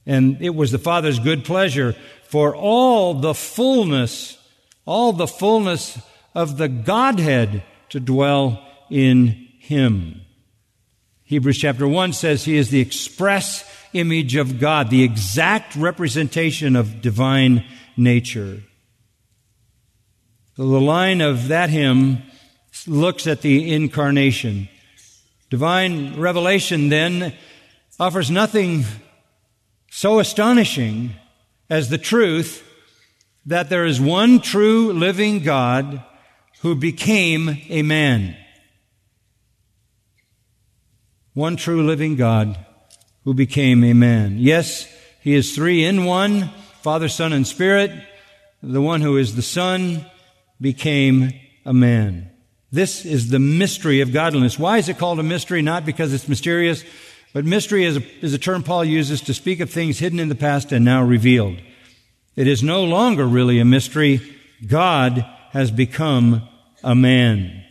And 0.07 0.43
it 0.43 0.57
was 0.57 0.73
the 0.73 0.81
Father's 0.81 1.21
good 1.21 1.45
pleasure 1.45 1.95
for 2.25 2.57
all 2.57 3.15
the 3.15 3.33
fullness, 3.33 4.37
all 4.85 5.13
the 5.13 5.29
fullness 5.29 5.97
of 6.35 6.59
the 6.59 6.69
Godhead 6.69 7.63
to 7.91 8.01
dwell 8.01 8.67
in 8.91 9.51
him. 9.61 10.21
Hebrews 11.23 11.59
chapter 11.59 11.87
1 11.87 12.13
says 12.13 12.45
he 12.45 12.57
is 12.57 12.71
the 12.71 12.81
express 12.81 13.65
image 13.93 14.35
of 14.35 14.59
God, 14.59 14.91
the 14.91 15.05
exact 15.05 15.77
representation 15.77 16.75
of 16.75 17.03
divine 17.03 17.65
nature. 17.97 18.63
So 20.57 20.69
the 20.69 20.81
line 20.81 21.21
of 21.21 21.49
that 21.49 21.71
hymn 21.71 22.23
looks 22.87 23.27
at 23.27 23.41
the 23.43 23.73
incarnation. 23.73 24.69
Divine 25.51 26.19
revelation 26.19 26.89
then 26.89 27.35
offers 27.99 28.31
nothing 28.31 28.85
so 29.91 30.19
astonishing 30.19 31.15
as 31.69 31.89
the 31.89 31.99
truth 31.99 32.67
that 33.47 33.69
there 33.69 33.85
is 33.85 34.01
one 34.01 34.41
true 34.41 34.93
living 34.93 35.41
God 35.41 36.03
who 36.61 36.75
became 36.75 37.59
a 37.69 37.83
man. 37.83 38.37
One 41.35 41.57
true 41.57 41.85
living 41.85 42.17
God 42.17 42.59
who 43.25 43.35
became 43.35 43.85
a 43.85 43.95
man. 43.95 44.39
Yes, 44.39 44.87
he 45.21 45.35
is 45.35 45.55
three 45.55 45.85
in 45.85 46.05
one, 46.05 46.51
Father, 46.83 47.09
Son, 47.09 47.33
and 47.33 47.47
Spirit. 47.47 47.93
The 48.63 48.83
one 48.83 49.01
who 49.01 49.17
is 49.17 49.37
the 49.37 49.43
Son 49.43 50.05
became 50.61 51.33
a 51.65 51.73
man. 51.73 52.31
This 52.73 53.05
is 53.05 53.29
the 53.29 53.39
mystery 53.39 54.01
of 54.01 54.13
godliness. 54.13 54.59
Why 54.59 54.79
is 54.79 54.89
it 54.89 54.99
called 54.99 55.21
a 55.21 55.25
mystery? 55.25 55.63
Not 55.63 55.85
because 55.85 56.13
it's 56.13 56.29
mysterious, 56.29 56.85
but 57.33 57.45
mystery 57.45 57.85
is 57.85 57.99
a, 57.99 58.25
is 58.25 58.35
a 58.35 58.39
term 58.39 58.63
Paul 58.63 58.85
uses 58.85 59.21
to 59.23 59.35
speak 59.35 59.61
of 59.61 59.71
things 59.71 59.99
hidden 59.99 60.19
in 60.19 60.29
the 60.29 60.35
past 60.35 60.73
and 60.73 60.85
now 60.85 61.03
revealed. 61.03 61.59
It 62.35 62.47
is 62.47 62.63
no 62.63 62.85
longer 62.85 63.27
really 63.27 63.59
a 63.59 63.65
mystery. 63.65 64.21
God 64.67 65.25
has 65.51 65.71
become 65.71 66.49
a 66.83 66.95
man. 66.95 67.65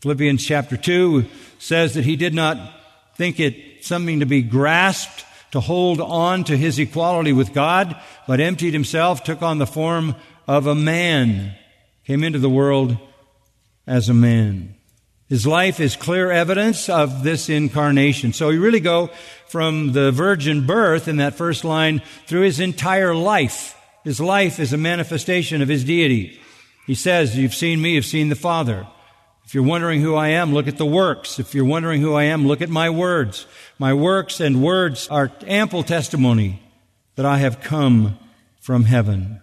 Philippians 0.00 0.44
chapter 0.44 0.76
2 0.76 1.24
says 1.58 1.94
that 1.94 2.04
he 2.04 2.16
did 2.16 2.34
not 2.34 2.58
think 3.16 3.40
it 3.40 3.84
something 3.84 4.20
to 4.20 4.26
be 4.26 4.42
grasped 4.42 5.24
to 5.52 5.60
hold 5.60 6.00
on 6.00 6.44
to 6.44 6.56
his 6.56 6.78
equality 6.78 7.32
with 7.32 7.54
God, 7.54 8.00
but 8.26 8.40
emptied 8.40 8.74
himself, 8.74 9.24
took 9.24 9.42
on 9.42 9.58
the 9.58 9.66
form 9.66 10.14
of 10.46 10.66
a 10.66 10.74
man, 10.74 11.54
came 12.04 12.22
into 12.24 12.38
the 12.38 12.50
world 12.50 12.96
as 13.86 14.08
a 14.08 14.14
man. 14.14 14.74
His 15.28 15.46
life 15.46 15.78
is 15.78 15.94
clear 15.94 16.30
evidence 16.30 16.88
of 16.88 17.22
this 17.22 17.50
incarnation. 17.50 18.32
So 18.32 18.48
you 18.48 18.62
really 18.62 18.80
go 18.80 19.10
from 19.46 19.92
the 19.92 20.10
virgin 20.10 20.66
birth 20.66 21.06
in 21.06 21.18
that 21.18 21.34
first 21.34 21.64
line 21.64 22.00
through 22.26 22.42
his 22.42 22.60
entire 22.60 23.14
life. 23.14 23.76
His 24.04 24.20
life 24.20 24.58
is 24.58 24.72
a 24.72 24.78
manifestation 24.78 25.60
of 25.60 25.68
his 25.68 25.84
deity. 25.84 26.40
He 26.86 26.94
says, 26.94 27.36
You've 27.36 27.54
seen 27.54 27.82
me, 27.82 27.94
you've 27.94 28.06
seen 28.06 28.30
the 28.30 28.36
Father. 28.36 28.86
If 29.48 29.54
you're 29.54 29.64
wondering 29.64 30.02
who 30.02 30.14
I 30.14 30.28
am, 30.28 30.52
look 30.52 30.68
at 30.68 30.76
the 30.76 30.84
works. 30.84 31.38
If 31.38 31.54
you're 31.54 31.64
wondering 31.64 32.02
who 32.02 32.12
I 32.12 32.24
am, 32.24 32.46
look 32.46 32.60
at 32.60 32.68
my 32.68 32.90
words. 32.90 33.46
My 33.78 33.94
works 33.94 34.40
and 34.40 34.62
words 34.62 35.08
are 35.08 35.32
ample 35.46 35.82
testimony 35.82 36.60
that 37.14 37.24
I 37.24 37.38
have 37.38 37.62
come 37.62 38.18
from 38.60 38.84
heaven. 38.84 39.40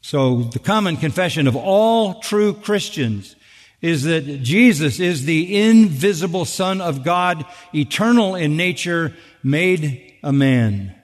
So 0.00 0.42
the 0.42 0.58
common 0.58 0.96
confession 0.96 1.46
of 1.46 1.54
all 1.54 2.14
true 2.18 2.52
Christians 2.52 3.36
is 3.80 4.02
that 4.02 4.42
Jesus 4.42 4.98
is 4.98 5.24
the 5.24 5.60
invisible 5.60 6.44
Son 6.44 6.80
of 6.80 7.04
God, 7.04 7.46
eternal 7.72 8.34
in 8.34 8.56
nature, 8.56 9.14
made 9.44 10.14
a 10.24 10.32
man. 10.32 10.96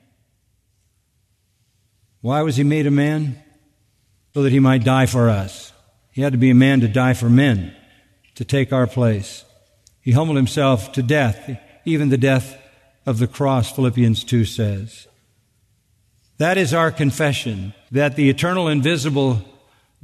Why 2.20 2.42
was 2.42 2.56
he 2.56 2.64
made 2.64 2.88
a 2.88 2.90
man? 2.90 3.40
So 4.34 4.42
that 4.42 4.50
he 4.50 4.58
might 4.58 4.82
die 4.82 5.06
for 5.06 5.30
us. 5.30 5.72
He 6.16 6.22
had 6.22 6.32
to 6.32 6.38
be 6.38 6.48
a 6.48 6.54
man 6.54 6.80
to 6.80 6.88
die 6.88 7.12
for 7.12 7.28
men, 7.28 7.76
to 8.36 8.44
take 8.46 8.72
our 8.72 8.86
place. 8.86 9.44
He 10.00 10.12
humbled 10.12 10.38
himself 10.38 10.92
to 10.92 11.02
death, 11.02 11.60
even 11.84 12.08
the 12.08 12.16
death 12.16 12.56
of 13.04 13.18
the 13.18 13.26
cross, 13.26 13.70
Philippians 13.70 14.24
2 14.24 14.46
says. 14.46 15.08
That 16.38 16.56
is 16.56 16.72
our 16.72 16.90
confession, 16.90 17.74
that 17.90 18.16
the 18.16 18.30
eternal, 18.30 18.66
invisible 18.66 19.42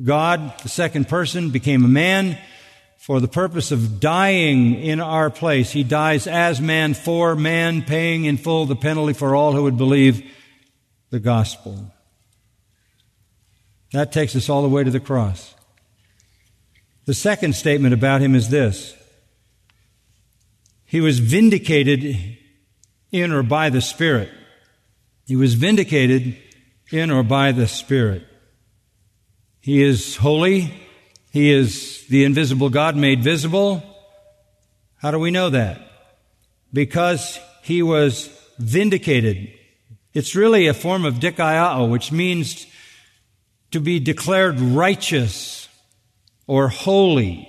God, 0.04 0.52
the 0.58 0.68
second 0.68 1.08
person, 1.08 1.48
became 1.48 1.82
a 1.82 1.88
man 1.88 2.36
for 2.98 3.18
the 3.18 3.26
purpose 3.26 3.72
of 3.72 3.98
dying 3.98 4.74
in 4.74 5.00
our 5.00 5.30
place. 5.30 5.70
He 5.70 5.82
dies 5.82 6.26
as 6.26 6.60
man 6.60 6.92
for 6.92 7.34
man, 7.34 7.80
paying 7.80 8.26
in 8.26 8.36
full 8.36 8.66
the 8.66 8.76
penalty 8.76 9.14
for 9.14 9.34
all 9.34 9.54
who 9.54 9.62
would 9.62 9.78
believe 9.78 10.30
the 11.08 11.20
gospel. 11.20 11.90
That 13.94 14.12
takes 14.12 14.36
us 14.36 14.50
all 14.50 14.60
the 14.60 14.68
way 14.68 14.84
to 14.84 14.90
the 14.90 15.00
cross. 15.00 15.54
The 17.04 17.14
second 17.14 17.54
statement 17.54 17.94
about 17.94 18.20
him 18.20 18.34
is 18.34 18.48
this 18.48 18.94
He 20.84 21.00
was 21.00 21.18
vindicated 21.18 22.38
in 23.10 23.32
or 23.32 23.42
by 23.42 23.70
the 23.70 23.80
Spirit. 23.80 24.30
He 25.26 25.36
was 25.36 25.54
vindicated 25.54 26.36
in 26.90 27.10
or 27.10 27.22
by 27.22 27.52
the 27.52 27.66
Spirit. 27.66 28.26
He 29.60 29.82
is 29.82 30.16
holy. 30.16 30.72
He 31.30 31.50
is 31.50 32.06
the 32.08 32.24
invisible 32.24 32.68
God 32.68 32.96
made 32.96 33.22
visible. 33.22 33.82
How 34.96 35.10
do 35.10 35.18
we 35.18 35.30
know 35.30 35.50
that? 35.50 35.80
Because 36.72 37.38
he 37.62 37.82
was 37.82 38.28
vindicated. 38.58 39.52
It's 40.14 40.34
really 40.34 40.66
a 40.66 40.74
form 40.74 41.04
of 41.04 41.14
dikaioo, 41.14 41.88
which 41.88 42.12
means 42.12 42.66
to 43.70 43.80
be 43.80 43.98
declared 43.98 44.60
righteous 44.60 45.61
or 46.46 46.68
holy. 46.68 47.48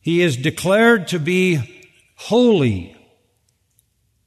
He 0.00 0.20
is 0.20 0.36
declared 0.36 1.08
to 1.08 1.18
be 1.18 1.90
holy 2.16 2.96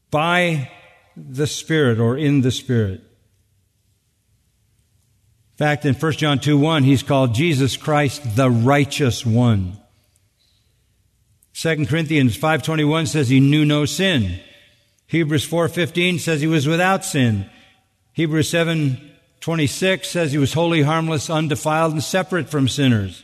by 0.10 0.72
the 1.16 1.48
Spirit 1.48 2.00
or 2.00 2.18
in 2.18 2.42
the 2.42 2.52
Spirit. 2.52 3.02
In 5.52 5.58
fact, 5.58 5.86
in 5.86 5.96
1 5.96 6.12
John 6.13 6.40
2 6.40 6.58
1, 6.58 6.84
he's 6.84 7.04
called 7.04 7.34
Jesus 7.34 7.78
Christ 7.78 8.36
the 8.36 8.50
righteous 8.50 9.26
one. 9.26 9.78
2 11.54 11.88
Corinthians 11.88 12.38
5.21 12.38 13.08
says 13.08 13.30
he 13.30 13.40
knew 13.40 13.66
no 13.66 13.86
sin. 13.86 14.40
Hebrews 15.08 15.50
4.15 15.50 16.20
says 16.20 16.42
he 16.42 16.48
was 16.48 16.68
without 16.68 17.04
sin. 17.04 17.50
Hebrews 18.13 18.50
7 18.50 19.07
26 19.41 20.08
says 20.10 20.32
he 20.32 20.38
was 20.38 20.54
holy, 20.54 20.82
harmless, 20.82 21.30
undefiled, 21.30 21.93
and 21.93 22.04
separate 22.04 22.50
from 22.50 22.67
sinners. 22.67 23.23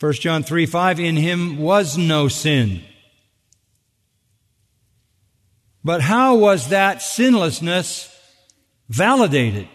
1 0.00 0.14
John 0.14 0.42
3 0.42 0.66
5, 0.66 1.00
in 1.00 1.16
him 1.16 1.58
was 1.58 1.96
no 1.96 2.28
sin. 2.28 2.82
But 5.84 6.00
how 6.00 6.36
was 6.36 6.68
that 6.68 7.02
sinlessness 7.02 8.08
validated? 8.88 9.68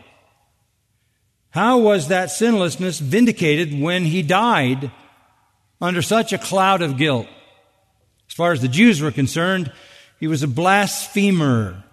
How 1.49 1.79
was 1.79 2.09
that 2.09 2.29
sinlessness 2.29 2.99
vindicated 2.99 3.79
when 3.79 4.03
he 4.05 4.21
died 4.21 4.91
under 5.81 6.01
such 6.01 6.33
a 6.33 6.37
cloud 6.37 6.81
of 6.81 6.97
guilt? 6.97 7.27
As 8.29 8.35
far 8.35 8.51
as 8.51 8.61
the 8.61 8.67
Jews 8.67 9.01
were 9.01 9.11
concerned, 9.11 9.71
he 10.19 10.27
was 10.27 10.43
a 10.43 10.47
blasphemer 10.47 11.83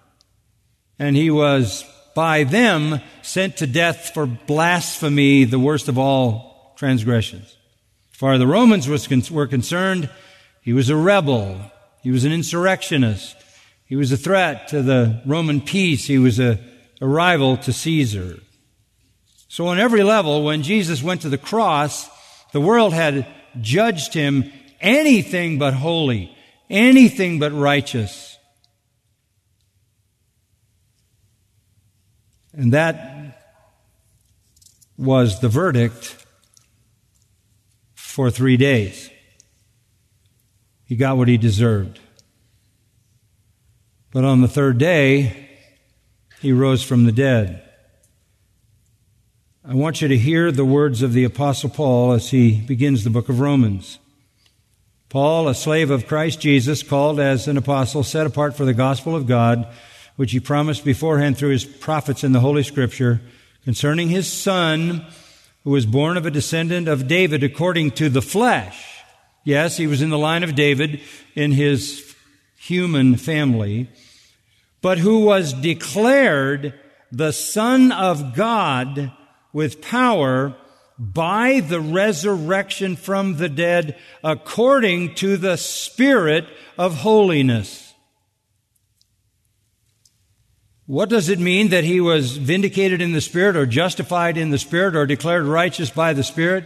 and 0.99 1.15
he 1.15 1.29
was 1.29 1.83
by 2.15 2.45
them 2.45 3.01
sent 3.21 3.57
to 3.57 3.67
death 3.67 4.11
for 4.13 4.25
blasphemy, 4.25 5.43
the 5.43 5.59
worst 5.59 5.87
of 5.87 5.99
all 5.99 6.73
transgressions. 6.77 7.55
As 8.11 8.17
far 8.17 8.33
as 8.33 8.39
the 8.39 8.47
Romans 8.47 8.87
were 9.29 9.45
concerned, 9.45 10.09
he 10.61 10.73
was 10.73 10.89
a 10.89 10.95
rebel. 10.95 11.59
He 12.01 12.11
was 12.11 12.23
an 12.23 12.31
insurrectionist. 12.31 13.35
He 13.85 13.95
was 13.95 14.11
a 14.11 14.17
threat 14.17 14.69
to 14.69 14.81
the 14.81 15.21
Roman 15.25 15.61
peace. 15.61 16.07
He 16.07 16.17
was 16.17 16.39
a, 16.39 16.59
a 17.01 17.07
rival 17.07 17.57
to 17.57 17.73
Caesar. 17.73 18.39
So 19.47 19.67
on 19.67 19.79
every 19.79 20.03
level, 20.03 20.43
when 20.43 20.63
Jesus 20.63 21.03
went 21.03 21.21
to 21.21 21.29
the 21.29 21.37
cross, 21.37 22.09
the 22.51 22.61
world 22.61 22.93
had 22.93 23.27
judged 23.61 24.13
him 24.13 24.51
anything 24.79 25.59
but 25.59 25.73
holy, 25.73 26.35
anything 26.69 27.39
but 27.39 27.51
righteous. 27.51 28.34
And 32.55 32.73
that 32.73 33.41
was 34.97 35.41
the 35.41 35.49
verdict 35.49 36.25
for 37.95 38.31
three 38.31 38.55
days. 38.57 39.09
He 40.85 40.95
got 40.95 41.17
what 41.17 41.27
he 41.27 41.37
deserved. 41.37 41.99
But 44.11 44.23
on 44.23 44.41
the 44.41 44.47
third 44.47 44.77
day, 44.77 45.49
he 46.39 46.53
rose 46.53 46.81
from 46.81 47.05
the 47.05 47.11
dead. 47.11 47.61
I 49.67 49.73
want 49.73 50.01
you 50.01 50.07
to 50.07 50.17
hear 50.17 50.51
the 50.51 50.63
words 50.63 51.01
of 51.01 51.11
the 51.11 51.23
Apostle 51.23 51.69
Paul 51.69 52.13
as 52.13 52.29
he 52.29 52.61
begins 52.61 53.03
the 53.03 53.09
book 53.09 53.27
of 53.27 53.39
Romans. 53.39 53.99
Paul, 55.09 55.47
a 55.47 55.55
slave 55.55 55.91
of 55.91 56.07
Christ 56.07 56.39
Jesus, 56.39 56.83
called 56.83 57.19
as 57.19 57.47
an 57.47 57.57
apostle, 57.57 58.03
set 58.03 58.27
apart 58.27 58.55
for 58.55 58.63
the 58.63 58.73
gospel 58.73 59.15
of 59.15 59.27
God, 59.27 59.67
which 60.15 60.31
he 60.31 60.39
promised 60.39 60.85
beforehand 60.85 61.37
through 61.37 61.49
his 61.49 61.65
prophets 61.65 62.23
in 62.23 62.31
the 62.31 62.39
Holy 62.39 62.63
Scripture, 62.63 63.21
concerning 63.63 64.09
his 64.09 64.31
Son, 64.31 65.05
who 65.63 65.71
was 65.71 65.85
born 65.85 66.17
of 66.17 66.25
a 66.25 66.31
descendant 66.31 66.87
of 66.87 67.07
David 67.07 67.43
according 67.43 67.91
to 67.91 68.09
the 68.09 68.21
flesh. 68.21 68.99
Yes, 69.43 69.77
he 69.77 69.87
was 69.87 70.01
in 70.01 70.09
the 70.09 70.17
line 70.17 70.43
of 70.43 70.55
David 70.55 71.01
in 71.35 71.51
his 71.51 72.15
human 72.57 73.15
family, 73.15 73.89
but 74.81 74.97
who 74.97 75.25
was 75.25 75.53
declared 75.53 76.73
the 77.11 77.31
Son 77.31 77.91
of 77.91 78.35
God 78.35 79.11
with 79.53 79.81
power 79.81 80.55
by 80.97 81.59
the 81.59 81.81
resurrection 81.81 82.95
from 82.95 83.37
the 83.37 83.49
dead 83.49 83.97
according 84.23 85.15
to 85.15 85.37
the 85.37 85.57
Spirit 85.57 86.45
of 86.77 86.97
holiness. 86.97 87.84
What 90.87 91.09
does 91.09 91.29
it 91.29 91.39
mean 91.39 91.69
that 91.69 91.83
he 91.83 91.99
was 91.99 92.37
vindicated 92.37 93.01
in 93.01 93.11
the 93.11 93.21
Spirit 93.21 93.55
or 93.55 93.65
justified 93.65 94.37
in 94.37 94.51
the 94.51 94.59
Spirit 94.59 94.95
or 94.95 95.05
declared 95.05 95.45
righteous 95.45 95.89
by 95.89 96.13
the 96.13 96.23
Spirit? 96.23 96.65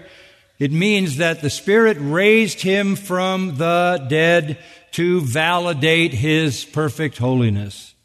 It 0.60 0.74
means 0.74 1.18
that 1.18 1.42
the 1.42 1.50
Spirit 1.50 1.98
raised 2.00 2.62
him 2.62 2.98
from 2.98 3.56
the 3.58 4.06
dead 4.10 4.58
to 4.92 5.22
validate 5.22 6.14
his 6.14 6.66
perfect 6.66 7.18
holiness. 7.18 7.96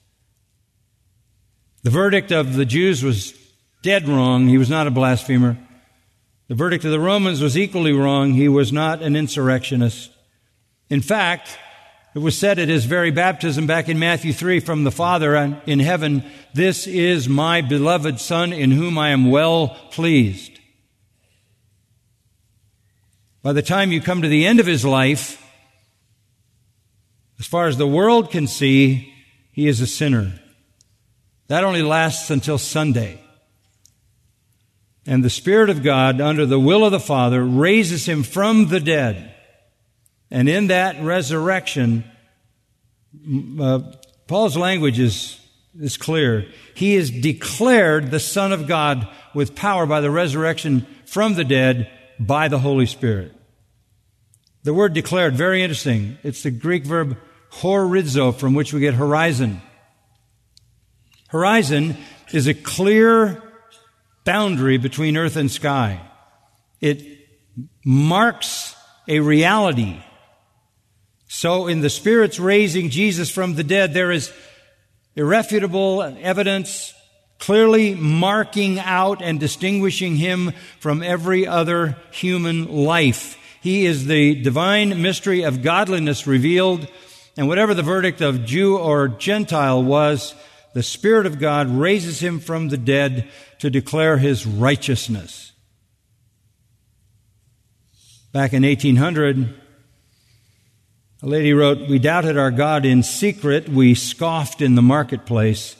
The 1.82 1.90
verdict 1.90 2.30
of 2.30 2.54
the 2.54 2.64
Jews 2.64 3.02
was 3.02 3.34
dead 3.82 4.08
wrong. 4.08 4.46
He 4.46 4.56
was 4.56 4.70
not 4.70 4.86
a 4.86 4.92
blasphemer. 4.92 5.58
The 6.46 6.54
verdict 6.54 6.84
of 6.84 6.92
the 6.92 7.00
Romans 7.00 7.40
was 7.40 7.58
equally 7.58 7.92
wrong. 7.92 8.34
He 8.34 8.48
was 8.48 8.72
not 8.72 9.02
an 9.02 9.16
insurrectionist. 9.16 10.10
In 10.88 11.00
fact, 11.00 11.58
it 12.14 12.20
was 12.20 12.38
said 12.38 12.60
at 12.60 12.68
his 12.68 12.84
very 12.84 13.10
baptism 13.10 13.66
back 13.66 13.88
in 13.88 13.98
Matthew 13.98 14.32
3 14.32 14.60
from 14.60 14.84
the 14.84 14.92
Father 14.92 15.34
in 15.66 15.80
heaven, 15.80 16.24
This 16.54 16.86
is 16.86 17.28
my 17.28 17.60
beloved 17.60 18.20
Son 18.20 18.52
in 18.52 18.70
whom 18.70 18.96
I 18.96 19.08
am 19.08 19.30
well 19.30 19.76
pleased. 19.90 20.52
By 23.42 23.52
the 23.52 23.62
time 23.62 23.90
you 23.90 24.00
come 24.00 24.22
to 24.22 24.28
the 24.28 24.46
end 24.46 24.60
of 24.60 24.66
his 24.66 24.84
life, 24.84 25.44
as 27.40 27.46
far 27.46 27.66
as 27.66 27.76
the 27.76 27.86
world 27.86 28.30
can 28.30 28.46
see, 28.46 29.12
he 29.50 29.66
is 29.66 29.80
a 29.80 29.86
sinner. 29.86 30.32
That 31.48 31.64
only 31.64 31.82
lasts 31.82 32.30
until 32.30 32.58
Sunday. 32.58 33.20
And 35.04 35.24
the 35.24 35.30
Spirit 35.30 35.68
of 35.68 35.82
God, 35.82 36.20
under 36.20 36.46
the 36.46 36.60
will 36.60 36.84
of 36.84 36.92
the 36.92 37.00
Father, 37.00 37.44
raises 37.44 38.06
him 38.06 38.22
from 38.22 38.68
the 38.68 38.80
dead. 38.80 39.33
And 40.34 40.48
in 40.48 40.66
that 40.66 41.00
resurrection, 41.00 42.02
uh, 43.60 43.92
Paul's 44.26 44.56
language 44.56 44.98
is, 44.98 45.38
is 45.78 45.96
clear. 45.96 46.48
He 46.74 46.96
is 46.96 47.12
declared 47.12 48.10
the 48.10 48.18
Son 48.18 48.50
of 48.50 48.66
God 48.66 49.06
with 49.32 49.54
power 49.54 49.86
by 49.86 50.00
the 50.00 50.10
resurrection 50.10 50.88
from 51.06 51.34
the 51.34 51.44
dead 51.44 51.88
by 52.18 52.48
the 52.48 52.58
Holy 52.58 52.86
Spirit. 52.86 53.32
The 54.64 54.74
word 54.74 54.92
declared, 54.92 55.36
very 55.36 55.62
interesting. 55.62 56.18
It's 56.24 56.42
the 56.42 56.50
Greek 56.50 56.84
verb 56.84 57.16
horizo, 57.52 58.34
from 58.34 58.54
which 58.54 58.72
we 58.72 58.80
get 58.80 58.94
horizon. 58.94 59.62
Horizon 61.28 61.96
is 62.32 62.48
a 62.48 62.54
clear 62.54 63.40
boundary 64.24 64.78
between 64.78 65.16
earth 65.16 65.36
and 65.36 65.48
sky. 65.48 66.00
It 66.80 67.06
marks 67.84 68.74
a 69.06 69.20
reality. 69.20 70.02
So 71.36 71.66
in 71.66 71.80
the 71.80 71.90
Spirit's 71.90 72.38
raising 72.38 72.90
Jesus 72.90 73.28
from 73.28 73.56
the 73.56 73.64
dead, 73.64 73.92
there 73.92 74.12
is 74.12 74.32
irrefutable 75.16 76.00
evidence 76.00 76.94
clearly 77.40 77.96
marking 77.96 78.78
out 78.78 79.20
and 79.20 79.40
distinguishing 79.40 80.14
him 80.14 80.52
from 80.78 81.02
every 81.02 81.44
other 81.44 81.96
human 82.12 82.84
life. 82.84 83.36
He 83.60 83.84
is 83.84 84.06
the 84.06 84.40
divine 84.42 85.02
mystery 85.02 85.42
of 85.42 85.60
godliness 85.60 86.24
revealed, 86.24 86.86
and 87.36 87.48
whatever 87.48 87.74
the 87.74 87.82
verdict 87.82 88.20
of 88.20 88.44
Jew 88.44 88.78
or 88.78 89.08
Gentile 89.08 89.82
was, 89.82 90.36
the 90.72 90.84
Spirit 90.84 91.26
of 91.26 91.40
God 91.40 91.68
raises 91.68 92.20
him 92.20 92.38
from 92.38 92.68
the 92.68 92.78
dead 92.78 93.28
to 93.58 93.70
declare 93.70 94.18
his 94.18 94.46
righteousness. 94.46 95.50
Back 98.30 98.52
in 98.52 98.62
1800, 98.62 99.62
a 101.24 101.26
lady 101.26 101.54
wrote, 101.54 101.88
We 101.88 101.98
doubted 101.98 102.36
our 102.36 102.50
God 102.50 102.84
in 102.84 103.02
secret, 103.02 103.66
we 103.66 103.94
scoffed 103.94 104.60
in 104.60 104.74
the 104.74 104.82
marketplace. 104.82 105.74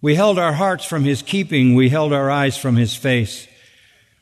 We 0.00 0.14
held 0.14 0.38
our 0.38 0.54
hearts 0.54 0.86
from 0.86 1.04
his 1.04 1.20
keeping, 1.20 1.74
we 1.74 1.90
held 1.90 2.14
our 2.14 2.30
eyes 2.30 2.56
from 2.56 2.76
his 2.76 2.96
face. 2.96 3.46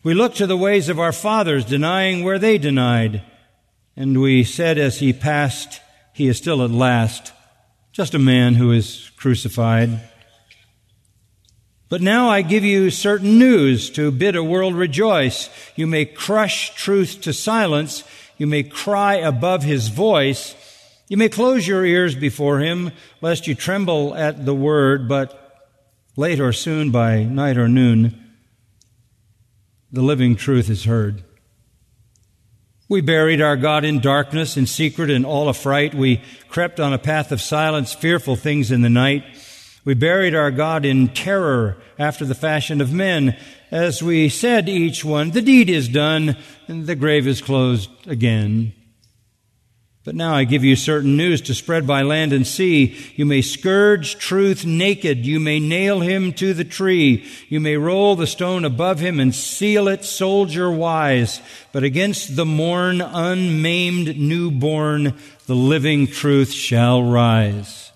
We 0.03 0.15
looked 0.15 0.39
to 0.39 0.49
the 0.49 0.57
ways 0.57 0.89
of 0.89 0.99
our 0.99 1.13
fathers, 1.13 1.65
denying 1.65 2.25
where 2.25 2.41
they 2.41 2.59
denied. 2.59 3.23
And 3.97 4.21
we 4.21 4.43
said 4.43 4.79
as 4.79 4.99
he 4.99 5.13
passed, 5.13 5.81
He 6.13 6.27
is 6.27 6.39
still 6.39 6.65
at 6.65 6.71
last 6.71 7.33
just 7.93 8.13
a 8.13 8.19
man 8.19 8.57
who 8.57 8.73
is 8.73 9.13
crucified. 9.17 10.11
But 11.89 12.01
now 12.01 12.29
I 12.29 12.43
give 12.43 12.65
you 12.65 12.91
certain 12.91 13.39
news 13.39 13.91
to 13.91 14.11
bid 14.11 14.35
a 14.35 14.43
world 14.43 14.75
rejoice. 14.75 15.49
You 15.77 15.87
may 15.87 16.05
crush 16.05 16.75
truth 16.75 17.21
to 17.21 17.33
silence. 17.33 18.03
You 18.37 18.47
may 18.47 18.63
cry 18.63 19.17
above 19.17 19.63
his 19.63 19.89
voice. 19.89 20.55
You 21.09 21.17
may 21.17 21.29
close 21.29 21.67
your 21.67 21.85
ears 21.85 22.15
before 22.15 22.59
him, 22.59 22.93
lest 23.21 23.47
you 23.47 23.55
tremble 23.55 24.15
at 24.15 24.45
the 24.45 24.55
word, 24.55 25.09
but 25.09 25.43
late 26.17 26.41
or 26.41 26.53
soon 26.53 26.91
by 26.91 27.23
night 27.23 27.57
or 27.57 27.69
noon, 27.69 28.23
the 29.93 30.03
living 30.03 30.37
truth 30.37 30.69
is 30.69 30.85
heard. 30.85 31.23
We 32.89 33.01
buried 33.01 33.41
our 33.41 33.57
God 33.57 33.85
in 33.85 34.01
darkness, 34.01 34.57
in 34.57 34.67
secret, 34.67 35.11
and 35.11 35.27
all 35.27 35.49
affright. 35.49 35.95
We 35.95 36.23
crept 36.49 36.79
on 36.79 36.93
a 36.93 36.99
path 36.99 37.33
of 37.33 37.41
silence, 37.41 37.93
fearful 37.93 38.37
things 38.37 38.71
in 38.71 38.83
the 38.83 38.91
night. 38.91 39.25
We 39.85 39.95
buried 39.95 40.35
our 40.35 40.51
God 40.51 40.85
in 40.85 41.09
terror 41.09 41.79
after 41.99 42.25
the 42.25 42.35
fashion 42.35 42.81
of 42.81 42.93
men. 42.93 43.37
As 43.71 44.03
we 44.03 44.29
said 44.29 44.69
each 44.69 45.05
one, 45.05 45.31
the 45.31 45.43
deed 45.43 45.69
is 45.69 45.89
done, 45.89 46.37
and 46.69 46.87
the 46.87 46.95
grave 46.95 47.27
is 47.27 47.41
closed 47.41 47.91
again. 48.07 48.73
But 50.07 50.15
now 50.15 50.35
I 50.37 50.45
give 50.45 50.63
you 50.63 50.77
certain 50.77 51.17
news 51.17 51.41
to 51.43 51.55
spread 51.55 51.85
by 51.85 52.03
land 52.03 52.33
and 52.33 52.47
sea. 52.47 52.97
You 53.17 53.27
may 53.27 53.43
scourge 53.43 54.19
truth 54.19 54.65
naked. 54.65 55.27
You 55.27 55.41
may 55.41 55.59
nail 55.59 55.99
him 55.99 56.33
to 56.35 56.55
the 56.55 56.63
tree. 56.63 57.27
You 57.49 57.59
may 57.59 57.77
roll 57.77 58.15
the 58.15 58.29
stone 58.29 58.65
above 58.65 59.01
him 59.01 59.19
and 59.19 59.35
seal 59.35 59.89
it 59.89 60.05
soldier 60.05 60.71
wise. 60.71 61.41
But 61.73 61.83
against 61.83 62.37
the 62.37 62.47
morn, 62.47 63.01
unmaimed 63.01 64.17
newborn, 64.17 65.19
the 65.47 65.57
living 65.57 66.07
truth 66.07 66.53
shall 66.53 67.03
rise. 67.03 67.91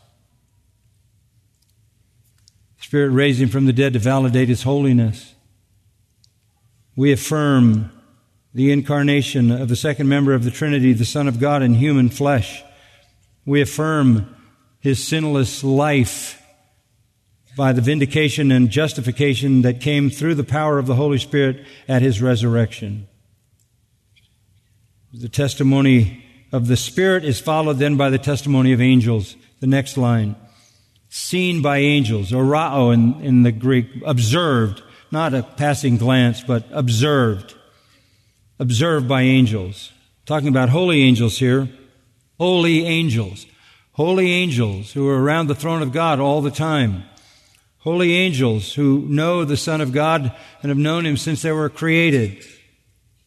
Spirit 2.80 3.10
raised 3.10 3.40
him 3.40 3.50
from 3.50 3.66
the 3.66 3.72
dead 3.72 3.92
to 3.92 4.00
validate 4.00 4.48
his 4.48 4.64
holiness. 4.64 5.29
We 7.00 7.12
affirm 7.12 7.90
the 8.52 8.70
incarnation 8.70 9.50
of 9.50 9.70
the 9.70 9.76
second 9.76 10.10
member 10.10 10.34
of 10.34 10.44
the 10.44 10.50
Trinity, 10.50 10.92
the 10.92 11.06
Son 11.06 11.28
of 11.28 11.40
God 11.40 11.62
in 11.62 11.72
human 11.72 12.10
flesh. 12.10 12.62
We 13.46 13.62
affirm 13.62 14.36
his 14.80 15.02
sinless 15.02 15.64
life 15.64 16.42
by 17.56 17.72
the 17.72 17.80
vindication 17.80 18.52
and 18.52 18.68
justification 18.68 19.62
that 19.62 19.80
came 19.80 20.10
through 20.10 20.34
the 20.34 20.44
power 20.44 20.78
of 20.78 20.84
the 20.84 20.94
Holy 20.94 21.16
Spirit 21.16 21.64
at 21.88 22.02
his 22.02 22.20
resurrection. 22.20 23.08
The 25.14 25.30
testimony 25.30 26.22
of 26.52 26.66
the 26.66 26.76
Spirit 26.76 27.24
is 27.24 27.40
followed 27.40 27.78
then 27.78 27.96
by 27.96 28.10
the 28.10 28.18
testimony 28.18 28.74
of 28.74 28.80
angels. 28.82 29.36
The 29.60 29.66
next 29.66 29.96
line. 29.96 30.36
Seen 31.08 31.62
by 31.62 31.78
angels, 31.78 32.30
orao 32.30 32.92
in, 32.92 33.24
in 33.24 33.42
the 33.42 33.52
Greek, 33.52 33.86
observed, 34.04 34.82
not 35.12 35.34
a 35.34 35.42
passing 35.42 35.96
glance, 35.96 36.42
but 36.42 36.64
observed 36.70 37.54
observed 38.58 39.08
by 39.08 39.22
angels. 39.22 39.90
Talking 40.26 40.48
about 40.48 40.68
holy 40.68 41.02
angels 41.02 41.38
here. 41.38 41.68
Holy 42.38 42.84
angels. 42.84 43.46
Holy 43.92 44.30
angels 44.30 44.92
who 44.92 45.08
are 45.08 45.20
around 45.20 45.48
the 45.48 45.54
throne 45.54 45.82
of 45.82 45.92
God 45.92 46.20
all 46.20 46.42
the 46.42 46.50
time. 46.50 47.04
Holy 47.78 48.14
angels 48.14 48.74
who 48.74 49.06
know 49.08 49.44
the 49.44 49.56
Son 49.56 49.80
of 49.80 49.92
God 49.92 50.34
and 50.62 50.68
have 50.68 50.78
known 50.78 51.06
Him 51.06 51.16
since 51.16 51.42
they 51.42 51.50
were 51.50 51.70
created. 51.70 52.44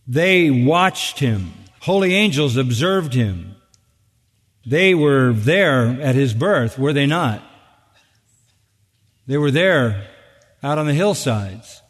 They 0.07 0.51
watched 0.51 1.19
Him. 1.19 1.51
Holy 1.81 2.13
angels 2.13 2.55
observed 2.55 3.13
Him. 3.13 3.55
They 4.65 4.93
were 4.95 5.33
there 5.33 5.99
at 6.01 6.15
his 6.15 6.33
birth, 6.33 6.79
were 6.79 6.93
they 6.93 7.05
not? 7.05 7.43
They 9.27 9.37
were 9.37 9.51
there 9.51 10.07
out 10.63 10.77
on 10.77 10.87
the 10.87 10.93
hillsides, 10.93 11.81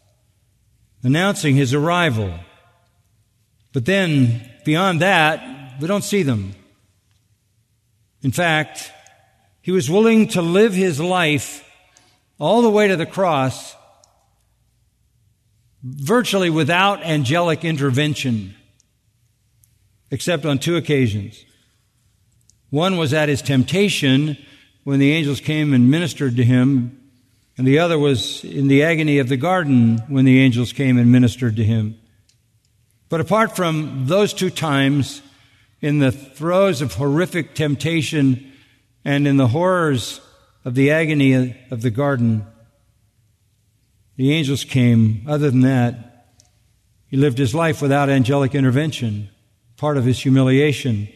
announcing 1.03 1.55
his 1.55 1.73
arrival. 1.73 2.33
But 3.71 3.85
then, 3.85 4.49
beyond 4.65 5.01
that, 5.01 5.79
we 5.79 5.87
don't 5.87 6.03
see 6.03 6.23
them. 6.23 6.55
In 8.23 8.31
fact, 8.31 8.91
he 9.61 9.71
was 9.71 9.89
willing 9.89 10.27
to 10.29 10.41
live 10.41 10.73
his 10.73 10.99
life 10.99 11.69
all 12.39 12.61
the 12.61 12.69
way 12.69 12.87
to 12.87 12.95
the 12.95 13.05
cross 13.05 13.75
virtually 15.83 16.49
without 16.49 17.03
angelic 17.03 17.63
intervention, 17.65 18.55
except 20.09 20.45
on 20.45 20.57
two 20.57 20.77
occasions. 20.77 21.45
One 22.69 22.97
was 22.97 23.13
at 23.13 23.29
his 23.29 23.41
temptation 23.41 24.37
when 24.83 24.99
the 24.99 25.11
angels 25.11 25.39
came 25.39 25.73
and 25.73 25.91
ministered 25.91 26.37
to 26.37 26.43
him, 26.43 27.02
and 27.57 27.67
the 27.67 27.79
other 27.79 27.99
was 27.99 28.43
in 28.43 28.67
the 28.67 28.83
agony 28.83 29.19
of 29.19 29.29
the 29.29 29.37
garden 29.37 29.99
when 30.07 30.25
the 30.25 30.39
angels 30.39 30.73
came 30.73 30.97
and 30.97 31.11
ministered 31.11 31.55
to 31.57 31.63
him. 31.63 31.99
But 33.09 33.21
apart 33.21 33.55
from 33.55 34.07
those 34.07 34.33
two 34.33 34.49
times, 34.49 35.21
in 35.81 35.99
the 35.99 36.11
throes 36.11 36.81
of 36.81 36.93
horrific 36.93 37.53
temptation 37.53 38.51
and 39.05 39.27
in 39.27 39.37
the 39.37 39.49
horrors 39.49 40.21
of 40.65 40.75
the 40.75 40.91
agony 40.91 41.55
of 41.69 41.81
the 41.81 41.91
garden, 41.91 42.45
the 44.15 44.31
angels 44.31 44.63
came. 44.63 45.23
Other 45.27 45.51
than 45.51 45.61
that, 45.61 46.27
he 47.07 47.17
lived 47.17 47.37
his 47.37 47.53
life 47.53 47.81
without 47.81 48.09
angelic 48.09 48.55
intervention, 48.55 49.29
part 49.77 49.97
of 49.97 50.05
his 50.05 50.19
humiliation. 50.19 51.07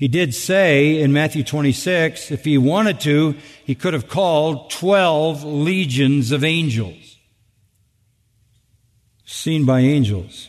He 0.00 0.08
did 0.08 0.34
say 0.34 0.98
in 0.98 1.12
Matthew 1.12 1.44
26, 1.44 2.30
if 2.30 2.42
he 2.42 2.56
wanted 2.56 3.00
to, 3.00 3.36
he 3.66 3.74
could 3.74 3.92
have 3.92 4.08
called 4.08 4.70
12 4.70 5.44
legions 5.44 6.32
of 6.32 6.42
angels, 6.42 7.18
seen 9.26 9.66
by 9.66 9.80
angels. 9.80 10.48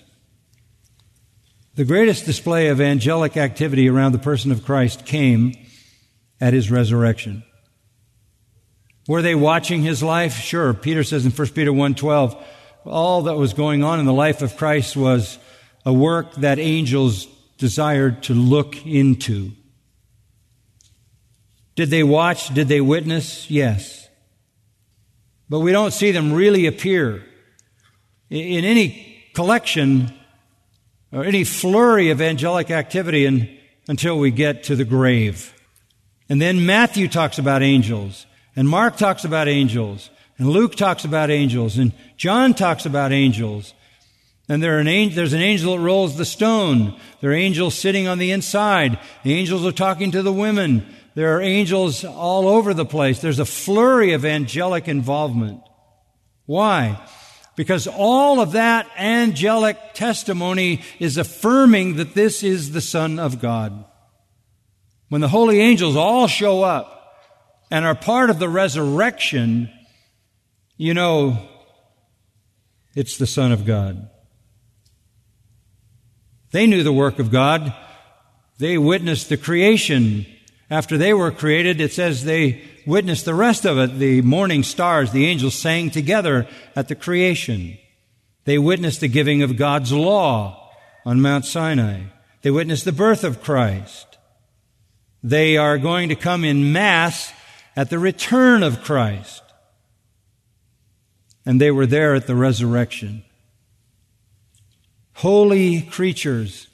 The 1.75 1.83
greatest 1.83 2.25
display 2.25 2.69
of 2.69 2.79
angelic 2.79 3.35
activity 3.35 3.89
around 3.89 4.13
the 4.13 4.19
person 4.19 4.53
of 4.53 4.63
Christ 4.63 5.05
came 5.05 5.53
at 6.39 6.53
his 6.53 6.71
resurrection. 6.71 7.43
Were 9.05 9.21
they 9.21 9.35
watching 9.35 9.81
his 9.81 10.01
life? 10.01 10.35
Sure. 10.35 10.73
Peter 10.73 11.03
says 11.03 11.25
in 11.25 11.31
1 11.33 11.47
Peter 11.53 11.73
1:12, 11.73 12.41
all 12.85 13.23
that 13.23 13.35
was 13.35 13.53
going 13.53 13.83
on 13.83 13.99
in 13.99 14.05
the 14.05 14.13
life 14.13 14.41
of 14.41 14.55
Christ 14.55 14.95
was 14.95 15.37
a 15.85 15.91
work 15.91 16.35
that 16.35 16.57
angels 16.57 17.27
desired 17.62 18.24
to 18.24 18.34
look 18.34 18.86
into. 18.88 19.52
Did 21.76 21.91
they 21.91 22.02
watch? 22.02 22.52
Did 22.54 22.67
they 22.67 22.82
witness? 22.82 23.50
Yes. 23.50 24.10
But 25.47 25.60
we 25.60 25.71
don't 25.71 25.93
see 25.93 26.12
them 26.12 26.34
really 26.34 26.65
appear. 26.65 27.24
In 28.32 28.65
any 28.65 29.24
collection 29.36 30.12
or 31.13 31.24
any 31.24 31.43
flurry 31.43 32.10
of 32.10 32.19
angelic 32.19 32.71
activity 32.71 33.26
in, 33.26 33.58
until 33.88 34.17
we 34.17 34.32
get 34.32 34.63
to 34.63 34.76
the 34.76 34.86
grave. 34.86 35.54
And 36.28 36.41
then 36.41 36.65
Matthew 36.65 37.08
talks 37.08 37.38
about 37.38 37.62
angels. 37.62 38.26
And 38.56 38.67
Mark 38.67 38.97
talks 38.97 39.24
about 39.24 39.47
angels, 39.47 40.10
and 40.38 40.50
Luke 40.50 40.76
talks 40.76 41.06
about 41.06 41.30
angels, 41.30 41.78
and 41.78 41.93
John 42.17 42.54
talks 42.54 42.86
about 42.86 43.12
angels. 43.12 43.74
And 44.49 44.62
there 44.62 44.80
an, 44.80 45.10
there's 45.13 45.34
an 45.34 45.41
angel 45.41 45.77
that 45.77 45.84
rolls 45.84 46.17
the 46.17 46.25
stone. 46.25 46.99
There 47.21 47.32
are 47.32 47.36
angels 47.36 47.75
sitting 47.75 48.08
on 48.08 48.17
the 48.17 48.32
inside. 48.32 48.99
The 49.23 49.34
angels 49.34 49.65
are 49.65 49.71
talking 49.71 50.12
to 50.12 50.23
the 50.23 50.34
women. 50.34 50.86
There 51.15 51.36
are 51.36 51.41
angels 51.41 52.04
all 52.04 52.47
over 52.47 52.73
the 52.73 52.86
place. 52.86 53.19
There's 53.19 53.39
a 53.39 53.45
flurry 53.45 54.13
of 54.13 54.25
angelic 54.25 54.88
involvement. 54.88 55.62
Why? 56.45 57.01
Because 57.56 57.88
all 57.88 58.41
of 58.41 58.54
that 58.54 58.89
angelic 58.97 59.93
testimony 59.93 60.82
is 60.99 61.17
affirming 61.17 61.95
that 61.97 62.13
this 62.13 62.43
is 62.43 62.71
the 62.71 62.82
Son 62.82 63.19
of 63.19 63.39
God. 63.39 63.86
When 65.10 65.21
the 65.21 65.27
holy 65.27 65.60
angels 65.60 65.95
all 65.95 66.27
show 66.27 66.63
up, 66.63 67.01
and 67.71 67.86
are 67.86 67.95
part 67.95 68.30
of 68.30 68.38
the 68.38 68.49
resurrection, 68.49 69.71
you 70.75 70.93
know, 70.93 71.47
it's 72.95 73.17
the 73.17 73.25
Son 73.25 73.54
of 73.54 73.65
God. 73.65 74.10
They 76.51 76.67
knew 76.67 76.83
the 76.83 76.93
work 76.93 77.19
of 77.19 77.31
God. 77.31 77.73
They 78.57 78.77
witnessed 78.77 79.29
the 79.29 79.37
creation. 79.37 80.25
After 80.69 80.97
they 80.97 81.13
were 81.13 81.31
created, 81.31 81.81
it 81.81 81.93
says 81.93 82.23
they 82.23 82.61
witnessed 82.85 83.25
the 83.25 83.33
rest 83.33 83.65
of 83.65 83.77
it. 83.77 83.97
The 83.97 84.21
morning 84.21 84.63
stars, 84.63 85.11
the 85.11 85.25
angels 85.25 85.55
sang 85.55 85.89
together 85.89 86.47
at 86.75 86.87
the 86.87 86.95
creation. 86.95 87.77
They 88.45 88.57
witnessed 88.57 89.01
the 89.01 89.07
giving 89.07 89.41
of 89.41 89.57
God's 89.57 89.91
law 89.91 90.69
on 91.05 91.21
Mount 91.21 91.45
Sinai. 91.45 92.03
They 92.41 92.51
witnessed 92.51 92.85
the 92.85 92.91
birth 92.91 93.23
of 93.23 93.41
Christ. 93.41 94.17
They 95.23 95.57
are 95.57 95.77
going 95.77 96.09
to 96.09 96.15
come 96.15 96.43
in 96.43 96.73
mass 96.73 97.31
at 97.75 97.89
the 97.89 97.99
return 97.99 98.63
of 98.63 98.83
Christ. 98.83 99.43
And 101.45 101.61
they 101.61 101.71
were 101.71 101.85
there 101.85 102.15
at 102.15 102.27
the 102.27 102.35
resurrection. 102.35 103.23
Holy 105.21 105.84
creatures 105.84 106.65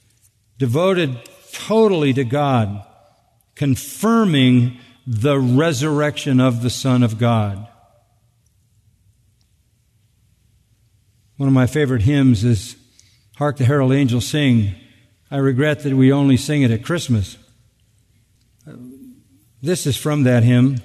devoted 0.58 1.20
totally 1.52 2.14
to 2.14 2.24
God, 2.24 2.82
confirming 3.56 4.78
the 5.06 5.38
resurrection 5.38 6.40
of 6.40 6.62
the 6.62 6.70
Son 6.70 7.04
of 7.04 7.18
God. 7.18 7.68
One 11.36 11.50
of 11.50 11.54
my 11.54 11.68
favorite 11.68 12.04
hymns 12.04 12.46
is 12.46 12.78
Hark 13.36 13.58
the 13.58 13.66
Herald 13.66 13.92
Angels 13.92 14.26
Sing. 14.26 14.76
I 15.30 15.36
regret 15.40 15.84
that 15.84 15.98
we 15.98 16.14
only 16.14 16.38
sing 16.38 16.62
it 16.62 16.72
at 16.72 16.86
Christmas. 16.86 17.36
This 19.62 19.86
is 19.86 19.98
from 19.98 20.24
that 20.24 20.44
hymn. 20.44 20.78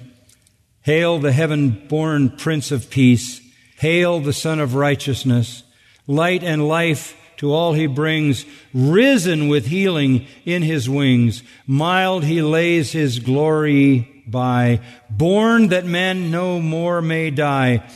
Hail 0.81 1.17
the 1.17 1.31
heaven 1.31 1.87
born 1.87 2.31
Prince 2.31 2.73
of 2.73 2.89
Peace. 2.89 3.39
Hail 3.77 4.19
the 4.19 4.33
Sun 4.33 4.59
of 4.59 4.75
Righteousness. 4.75 5.63
Light 6.07 6.43
and 6.43 6.67
life 6.67 7.15
to 7.37 7.53
all 7.53 7.73
he 7.73 7.87
brings. 7.87 8.45
Risen 8.73 9.47
with 9.47 9.67
healing 9.67 10.27
in 10.45 10.61
his 10.61 10.89
wings. 10.89 11.43
Mild 11.67 12.23
he 12.23 12.41
lays 12.41 12.91
his 12.91 13.19
glory 13.19 14.23
by. 14.27 14.81
Born 15.09 15.69
that 15.69 15.85
men 15.85 16.31
no 16.31 16.59
more 16.59 17.01
may 17.01 17.29
die. 17.29 17.89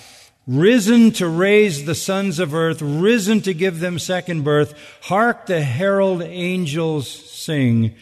Risen 0.46 1.12
to 1.12 1.28
raise 1.28 1.86
the 1.86 1.96
sons 1.96 2.40
of 2.40 2.54
earth. 2.54 2.82
Risen 2.82 3.42
to 3.42 3.54
give 3.54 3.80
them 3.80 4.00
second 4.00 4.44
birth. 4.44 4.74
Hark 5.02 5.46
the 5.46 5.62
herald 5.62 6.22
angels 6.22 7.10
sing. 7.10 7.96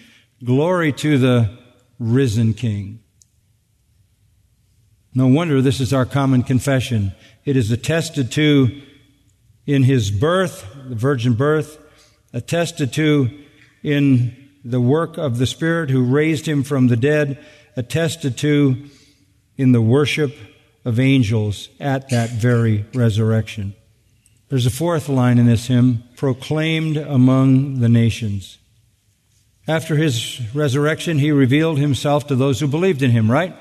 Glory 0.44 0.94
to 0.94 1.18
the 1.18 1.58
risen 1.98 2.54
King. 2.54 3.00
No 5.14 5.28
wonder 5.28 5.62
this 5.62 5.80
is 5.80 5.94
our 5.94 6.06
common 6.06 6.44
confession. 6.44 7.14
It 7.46 7.56
is 7.56 7.72
attested 7.72 8.32
to 8.34 8.82
in 9.66 9.84
his 9.84 10.12
birth, 10.12 10.68
the 10.90 10.96
virgin 10.96 11.34
birth, 11.34 11.78
attested 12.34 12.94
to 12.94 13.30
in 13.84 14.50
the 14.64 14.82
work 14.82 15.18
of 15.18 15.38
the 15.38 15.46
Spirit 15.46 15.90
who 15.90 16.04
raised 16.04 16.48
him 16.48 16.64
from 16.64 16.88
the 16.88 16.98
dead, 16.98 17.44
attested 17.76 18.38
to 18.38 18.90
in 19.58 19.72
the 19.72 19.82
worship 19.82 20.36
of 20.84 21.00
angels 21.00 21.70
at 21.80 22.10
that 22.10 22.30
very 22.30 22.86
resurrection. 22.94 23.74
There's 24.50 24.66
a 24.66 24.72
fourth 24.72 25.10
line 25.10 25.38
in 25.38 25.48
this 25.48 25.68
hymn 25.68 26.04
proclaimed 26.16 26.98
among 26.98 27.80
the 27.80 27.90
nations. 27.90 28.60
After 29.68 29.96
his 29.96 30.40
resurrection, 30.54 31.18
he 31.18 31.32
revealed 31.32 31.80
himself 31.80 32.28
to 32.28 32.36
those 32.36 32.60
who 32.60 32.68
believed 32.68 33.02
in 33.02 33.12
him, 33.12 33.32
right? 33.32 33.56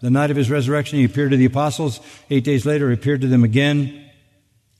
The 0.00 0.10
night 0.10 0.30
of 0.30 0.36
his 0.36 0.50
resurrection, 0.50 0.98
he 0.98 1.04
appeared 1.04 1.32
to 1.32 1.36
the 1.36 1.46
apostles. 1.46 1.98
Eight 2.30 2.44
days 2.44 2.64
later, 2.64 2.88
he 2.88 2.94
appeared 2.94 3.22
to 3.22 3.26
them 3.26 3.42
again. 3.42 4.07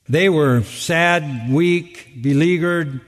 They 0.09 0.27
were 0.27 0.63
sad, 0.63 1.51
weak, 1.51 2.19
beleaguered, 2.19 2.99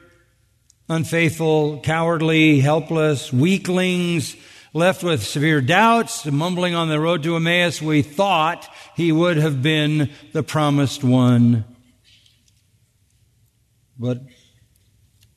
unfaithful, 0.87 1.79
cowardly, 1.79 2.59
helpless, 2.59 3.33
weaklings, 3.33 4.35
left 4.71 5.03
with 5.03 5.23
severe 5.23 5.61
doubts, 5.61 6.27
mumbling 6.27 6.75
on 6.75 6.89
the 6.89 6.99
road 6.99 7.23
to 7.23 7.35
Emmaus. 7.35 7.81
We 7.81 8.03
thought 8.03 8.69
he 8.95 9.11
would 9.11 9.37
have 9.37 9.63
been 9.63 10.11
the 10.31 10.43
promised 10.43 11.03
one. 11.03 11.65
But 13.97 14.21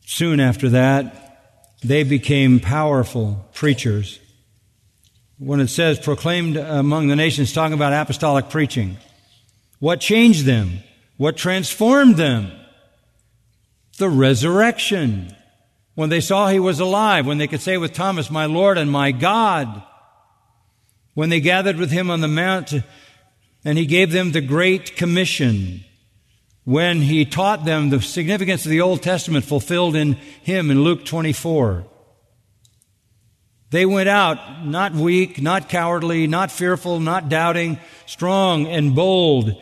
soon 0.04 0.40
after 0.40 0.68
that, 0.68 1.78
they 1.82 2.02
became 2.02 2.60
powerful 2.60 3.48
preachers. 3.54 4.20
When 5.38 5.60
it 5.60 5.68
says 5.68 5.98
proclaimed 5.98 6.58
among 6.58 7.08
the 7.08 7.16
nations, 7.16 7.54
talking 7.54 7.74
about 7.74 7.94
apostolic 7.94 8.50
preaching. 8.50 8.98
What 9.78 10.00
changed 10.00 10.44
them? 10.44 10.80
What 11.24 11.38
transformed 11.38 12.16
them? 12.16 12.52
The 13.96 14.10
resurrection. 14.10 15.34
when 15.94 16.10
they 16.10 16.20
saw 16.20 16.48
he 16.48 16.60
was 16.60 16.80
alive, 16.80 17.24
when 17.24 17.38
they 17.38 17.46
could 17.46 17.62
say 17.62 17.78
with 17.78 17.94
Thomas, 17.94 18.30
My 18.30 18.44
Lord 18.44 18.76
and 18.76 18.90
my 18.90 19.10
God, 19.10 19.82
when 21.14 21.30
they 21.30 21.40
gathered 21.40 21.78
with 21.78 21.90
him 21.90 22.10
on 22.10 22.20
the 22.20 22.28
mount 22.28 22.74
and 23.64 23.78
he 23.78 23.86
gave 23.86 24.12
them 24.12 24.32
the 24.32 24.42
Great 24.42 24.96
Commission, 24.96 25.82
when 26.64 27.00
he 27.00 27.24
taught 27.24 27.64
them 27.64 27.88
the 27.88 28.02
significance 28.02 28.66
of 28.66 28.70
the 28.70 28.82
Old 28.82 29.02
Testament 29.02 29.46
fulfilled 29.46 29.96
in 29.96 30.18
him 30.42 30.70
in 30.70 30.84
Luke 30.84 31.06
24. 31.06 31.86
They 33.70 33.86
went 33.86 34.10
out 34.10 34.66
not 34.66 34.92
weak, 34.92 35.40
not 35.40 35.70
cowardly, 35.70 36.26
not 36.26 36.50
fearful, 36.50 37.00
not 37.00 37.30
doubting, 37.30 37.78
strong 38.04 38.66
and 38.66 38.94
bold, 38.94 39.58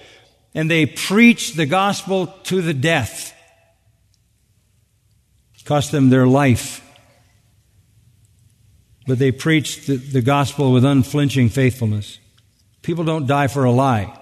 and 0.55 0.71
they 0.71 0.87
preached 0.87 1.57
the 1.57 1.67
gospel 1.67 2.27
to 2.45 2.61
the 2.61 2.75
death. 2.75 3.35
It 5.57 5.65
cost 5.65 5.93
them 5.93 6.11
their 6.11 6.27
life. 6.27 6.81
But 9.07 9.19
they 9.19 9.33
preached 9.33 9.87
the, 9.87 9.97
the 9.97 10.23
gospel 10.23 10.73
with 10.73 10.85
unflinching 10.85 11.49
faithfulness. 11.49 12.19
People 12.83 13.05
don't 13.05 13.27
die 13.27 13.49
for 13.49 13.65
a 13.65 13.73
lie. 13.73 14.19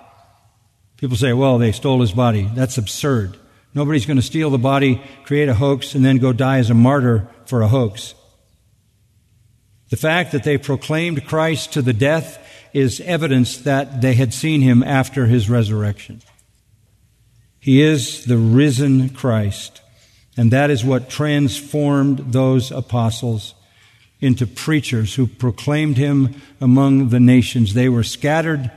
People 0.97 1.17
say, 1.17 1.33
well, 1.33 1.59
they 1.59 1.73
stole 1.73 2.01
his 2.01 2.13
body. 2.13 2.51
That's 2.55 2.79
absurd. 2.79 3.37
Nobody's 3.75 4.07
going 4.07 4.17
to 4.17 4.23
steal 4.23 4.51
the 4.51 4.59
body, 4.59 5.03
create 5.25 5.49
a 5.49 5.55
hoax, 5.55 5.95
and 5.95 6.05
then 6.05 6.19
go 6.19 6.33
die 6.33 6.59
as 6.59 6.71
a 6.71 6.75
martyr 6.75 7.29
for 7.47 7.63
a 7.63 7.69
hoax. 7.69 8.15
The 9.91 9.97
fact 9.97 10.33
that 10.33 10.45
they 10.45 10.57
proclaimed 10.57 11.27
Christ 11.27 11.73
to 11.75 11.83
the 11.83 11.93
death 11.93 12.39
is 12.73 13.01
evidence 13.01 13.59
that 13.59 14.01
they 14.01 14.15
had 14.15 14.33
seen 14.33 14.61
him 14.61 14.83
after 14.83 15.27
his 15.27 15.51
resurrection. 15.51 16.23
He 17.59 17.83
is 17.83 18.25
the 18.25 18.39
risen 18.39 19.11
Christ, 19.11 19.83
and 20.37 20.53
that 20.53 20.71
is 20.71 20.85
what 20.85 21.11
transformed 21.11 22.33
those 22.33 22.71
apostles 22.71 23.55
into 24.21 24.47
preachers 24.47 25.15
who 25.17 25.27
proclaimed 25.27 25.97
him 25.97 26.41
among 26.61 27.09
the 27.09 27.21
nations. 27.21 27.75
They 27.75 27.89
were 27.89 28.05
scattered, 28.05 28.71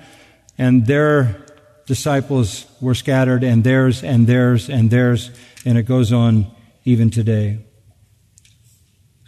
and 0.57 0.88
their 0.88 1.45
disciples 1.86 2.66
were 2.82 2.95
scattered, 2.95 3.43
and 3.43 3.64
theirs, 3.64 4.03
and 4.03 4.26
theirs, 4.26 4.70
and 4.70 4.89
theirs, 4.89 5.30
and 5.64 5.78
it 5.78 5.84
goes 5.84 6.11
on 6.11 6.47
even 6.86 7.09
today. 7.09 7.59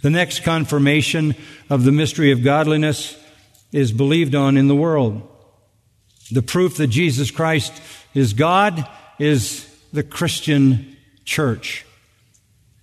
The 0.05 0.11
next 0.11 0.43
confirmation 0.43 1.33
of 1.67 1.83
the 1.83 1.91
mystery 1.91 2.29
of 2.29 2.43
godliness 2.43 3.17
is 3.71 3.91
believed 3.91 4.35
on 4.35 4.55
in 4.55 4.67
the 4.67 4.75
world. 4.75 5.27
The 6.31 6.43
proof 6.43 6.77
that 6.77 6.91
Jesus 6.91 7.31
Christ 7.31 7.73
is 8.13 8.33
God 8.33 8.87
is 9.17 9.67
the 9.93 10.03
Christian 10.03 10.95
church. 11.23 11.87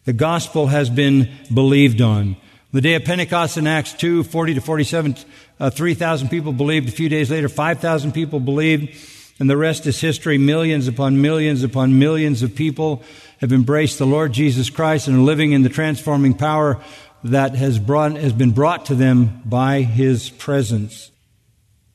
The 0.05 0.13
gospel 0.13 0.67
has 0.67 0.91
been 0.91 1.31
believed 1.55 2.01
on. 2.01 2.39
The 2.73 2.81
day 2.81 2.95
of 2.95 3.05
Pentecost 3.05 3.57
in 3.57 3.69
Acts 3.69 3.93
2, 3.93 4.25
40 4.25 4.55
to 4.55 4.61
47, 4.61 5.15
uh, 5.61 5.71
3,000 5.71 6.29
people 6.29 6.53
believed. 6.53 6.89
A 6.89 6.91
few 6.91 7.09
days 7.09 7.31
later, 7.31 7.49
5,000 7.49 8.11
people 8.11 8.41
believed. 8.41 8.99
And 9.39 9.49
the 9.49 9.57
rest 9.57 9.87
is 9.87 10.01
history. 10.01 10.39
Millions 10.39 10.89
upon 10.89 11.23
millions 11.23 11.63
upon 11.63 12.01
millions 12.01 12.43
of 12.43 12.57
people 12.57 13.05
have 13.41 13.53
embraced 13.53 13.99
the 13.99 14.07
Lord 14.07 14.33
Jesus 14.33 14.71
Christ 14.71 15.07
and 15.07 15.19
are 15.19 15.23
living 15.23 15.53
in 15.53 15.63
the 15.63 15.69
transforming 15.69 16.35
power 16.35 16.83
that 17.25 17.55
has, 17.55 17.79
brought, 17.79 18.17
has 18.17 18.33
been 18.33 18.53
brought 18.53 18.87
to 18.87 18.95
them 18.95 19.43
by 19.45 19.83
His 19.83 20.31
presence. 20.31 21.11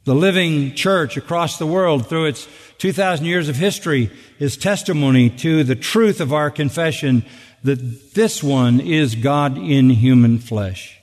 The 0.05 0.15
living 0.15 0.73
church 0.73 1.17
across 1.17 1.57
the 1.57 1.67
world 1.67 2.07
through 2.07 2.28
its 2.28 2.47
2,000 2.78 3.25
years 3.25 3.49
of 3.49 3.57
history 3.57 4.09
is 4.39 4.55
testimony 4.55 5.30
to 5.30 5.63
the 5.63 5.75
truth 5.75 6.21
of 6.21 6.32
our 6.32 6.49
confession 6.49 7.25
that 7.63 8.13
this 8.13 8.41
one 8.41 8.80
is 8.80 9.15
God 9.15 9.57
in 9.57 9.89
human 9.89 10.39
flesh. 10.39 10.97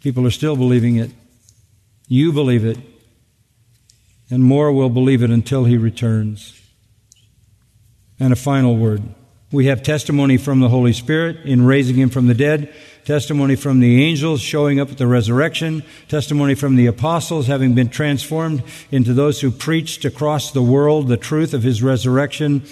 People 0.00 0.24
are 0.26 0.30
still 0.30 0.54
believing 0.54 0.94
it. 0.96 1.10
You 2.06 2.32
believe 2.32 2.64
it. 2.64 2.78
And 4.30 4.44
more 4.44 4.70
will 4.70 4.90
believe 4.90 5.22
it 5.22 5.30
until 5.30 5.64
he 5.64 5.76
returns. 5.76 6.60
And 8.20 8.32
a 8.32 8.36
final 8.36 8.76
word. 8.76 9.02
We 9.56 9.66
have 9.68 9.82
testimony 9.82 10.36
from 10.36 10.60
the 10.60 10.68
Holy 10.68 10.92
Spirit 10.92 11.46
in 11.46 11.64
raising 11.64 11.96
him 11.96 12.10
from 12.10 12.26
the 12.26 12.34
dead, 12.34 12.74
testimony 13.06 13.56
from 13.56 13.80
the 13.80 14.04
angels 14.04 14.42
showing 14.42 14.78
up 14.78 14.90
at 14.90 14.98
the 14.98 15.06
resurrection, 15.06 15.82
testimony 16.08 16.54
from 16.54 16.76
the 16.76 16.84
apostles 16.84 17.46
having 17.46 17.74
been 17.74 17.88
transformed 17.88 18.62
into 18.90 19.14
those 19.14 19.40
who 19.40 19.50
preached 19.50 20.04
across 20.04 20.50
the 20.50 20.60
world 20.60 21.08
the 21.08 21.16
truth 21.16 21.54
of 21.54 21.62
his 21.62 21.82
resurrection, 21.82 22.64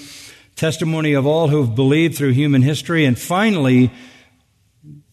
testimony 0.57 1.15
of 1.15 1.27
all 1.27 1.49
who 1.49 1.63
have 1.63 1.75
believed 1.75 2.19
through 2.19 2.33
human 2.33 2.61
history, 2.61 3.07
and 3.07 3.19
finally, 3.19 3.91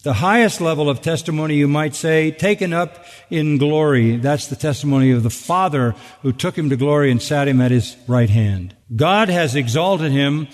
the 0.03 0.13
highest 0.13 0.59
level 0.59 0.89
of 0.89 1.01
testimony, 1.01 1.55
you 1.55 1.69
might 1.69 1.95
say, 1.95 2.31
taken 2.31 2.73
up 2.73 3.05
in 3.29 3.57
glory. 3.57 4.17
That's 4.17 4.47
the 4.47 4.57
testimony 4.57 5.11
of 5.11 5.23
the 5.23 5.29
Father 5.29 5.95
who 6.21 6.33
took 6.33 6.57
him 6.57 6.69
to 6.71 6.75
glory 6.75 7.11
and 7.11 7.21
sat 7.21 7.47
him 7.47 7.61
at 7.61 7.71
his 7.71 7.95
right 8.07 8.29
hand. 8.29 8.75
God 8.93 9.29
has 9.29 9.55
exalted 9.55 10.11
him 10.11 10.49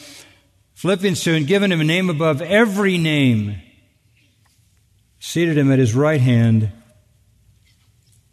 Philippians 0.77 1.23
2, 1.23 1.33
and 1.33 1.47
given 1.47 1.71
him 1.71 1.81
a 1.81 1.83
name 1.83 2.07
above 2.07 2.39
every 2.39 2.99
name, 2.99 3.59
seated 5.19 5.57
him 5.57 5.71
at 5.71 5.79
his 5.79 5.95
right 5.95 6.21
hand, 6.21 6.71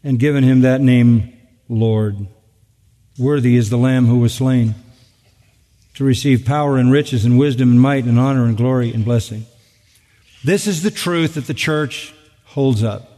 and 0.03 0.19
given 0.19 0.45
him 0.45 0.61
that 0.61 0.83
name, 0.83 1.33
Lord. 1.71 2.27
Worthy 3.19 3.57
is 3.57 3.71
the 3.71 3.79
Lamb 3.79 4.05
who 4.05 4.19
was 4.19 4.35
slain 4.35 4.75
to 5.95 6.05
receive 6.05 6.45
power 6.45 6.77
and 6.77 6.93
riches 6.93 7.25
and 7.25 7.39
wisdom 7.39 7.71
and 7.71 7.81
might 7.81 8.05
and 8.05 8.21
honor 8.21 8.45
and 8.45 8.59
glory 8.59 8.93
and 8.93 9.07
blessing. 9.07 9.47
This 10.45 10.67
is 10.67 10.83
the 10.83 10.91
truth 10.91 11.35
that 11.35 11.47
the 11.47 11.55
church 11.55 12.13
holds 12.45 12.85
up. 12.85 13.09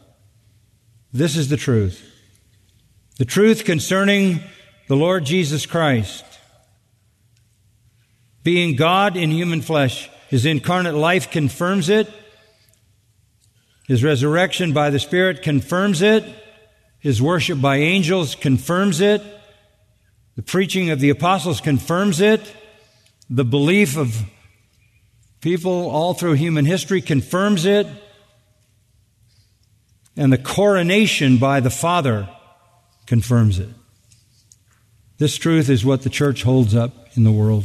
This 1.13 1.37
is 1.37 1.49
the 1.49 1.57
truth. 1.57 2.01
The 3.19 3.25
truth 3.25 3.65
concerning 3.65 4.39
the 4.87 4.95
Lord 4.95 5.25
Jesus 5.25 5.67
Christ 5.67 6.25
being 8.47 8.77
God 8.77 9.17
in 9.17 9.33
human 9.33 9.61
flesh. 9.61 10.09
His 10.29 10.47
incarnate 10.47 10.95
life 10.95 11.33
confirms 11.33 11.89
it. 11.89 12.09
His 13.89 14.05
resurrection 14.05 14.73
by 14.73 14.91
the 14.91 15.01
Spirit 15.01 15.43
confirms 15.43 16.01
it. 16.01 16.23
His 17.01 17.21
worship 17.21 17.61
by 17.61 17.79
angels 17.79 18.37
confirms 18.37 19.01
it. 19.01 19.21
The 20.37 20.45
preaching 20.45 20.91
of 20.91 21.01
the 21.01 21.11
apostles 21.11 21.61
confirms 21.61 22.21
it. 22.21 22.41
The 23.29 23.45
belief 23.45 23.97
of 23.97 24.17
people 25.41 25.91
all 25.91 26.15
through 26.15 26.35
human 26.35 26.67
history 26.67 27.01
confirms 27.01 27.65
it. 27.65 27.89
And 30.17 30.33
the 30.33 30.39
coronation 30.39 31.39
by 31.39 31.59
the 31.59 31.71
Father 31.71 32.29
confirms 33.07 33.59
it. 33.59 33.71
This 35.19 35.37
truth 35.37 35.69
is 35.69 35.85
what 35.85 36.03
the 36.03 36.11
church 36.11 36.45
holds 36.45 36.77
up 36.77 37.09
in 37.17 37.25
the 37.25 37.33
world. 37.33 37.65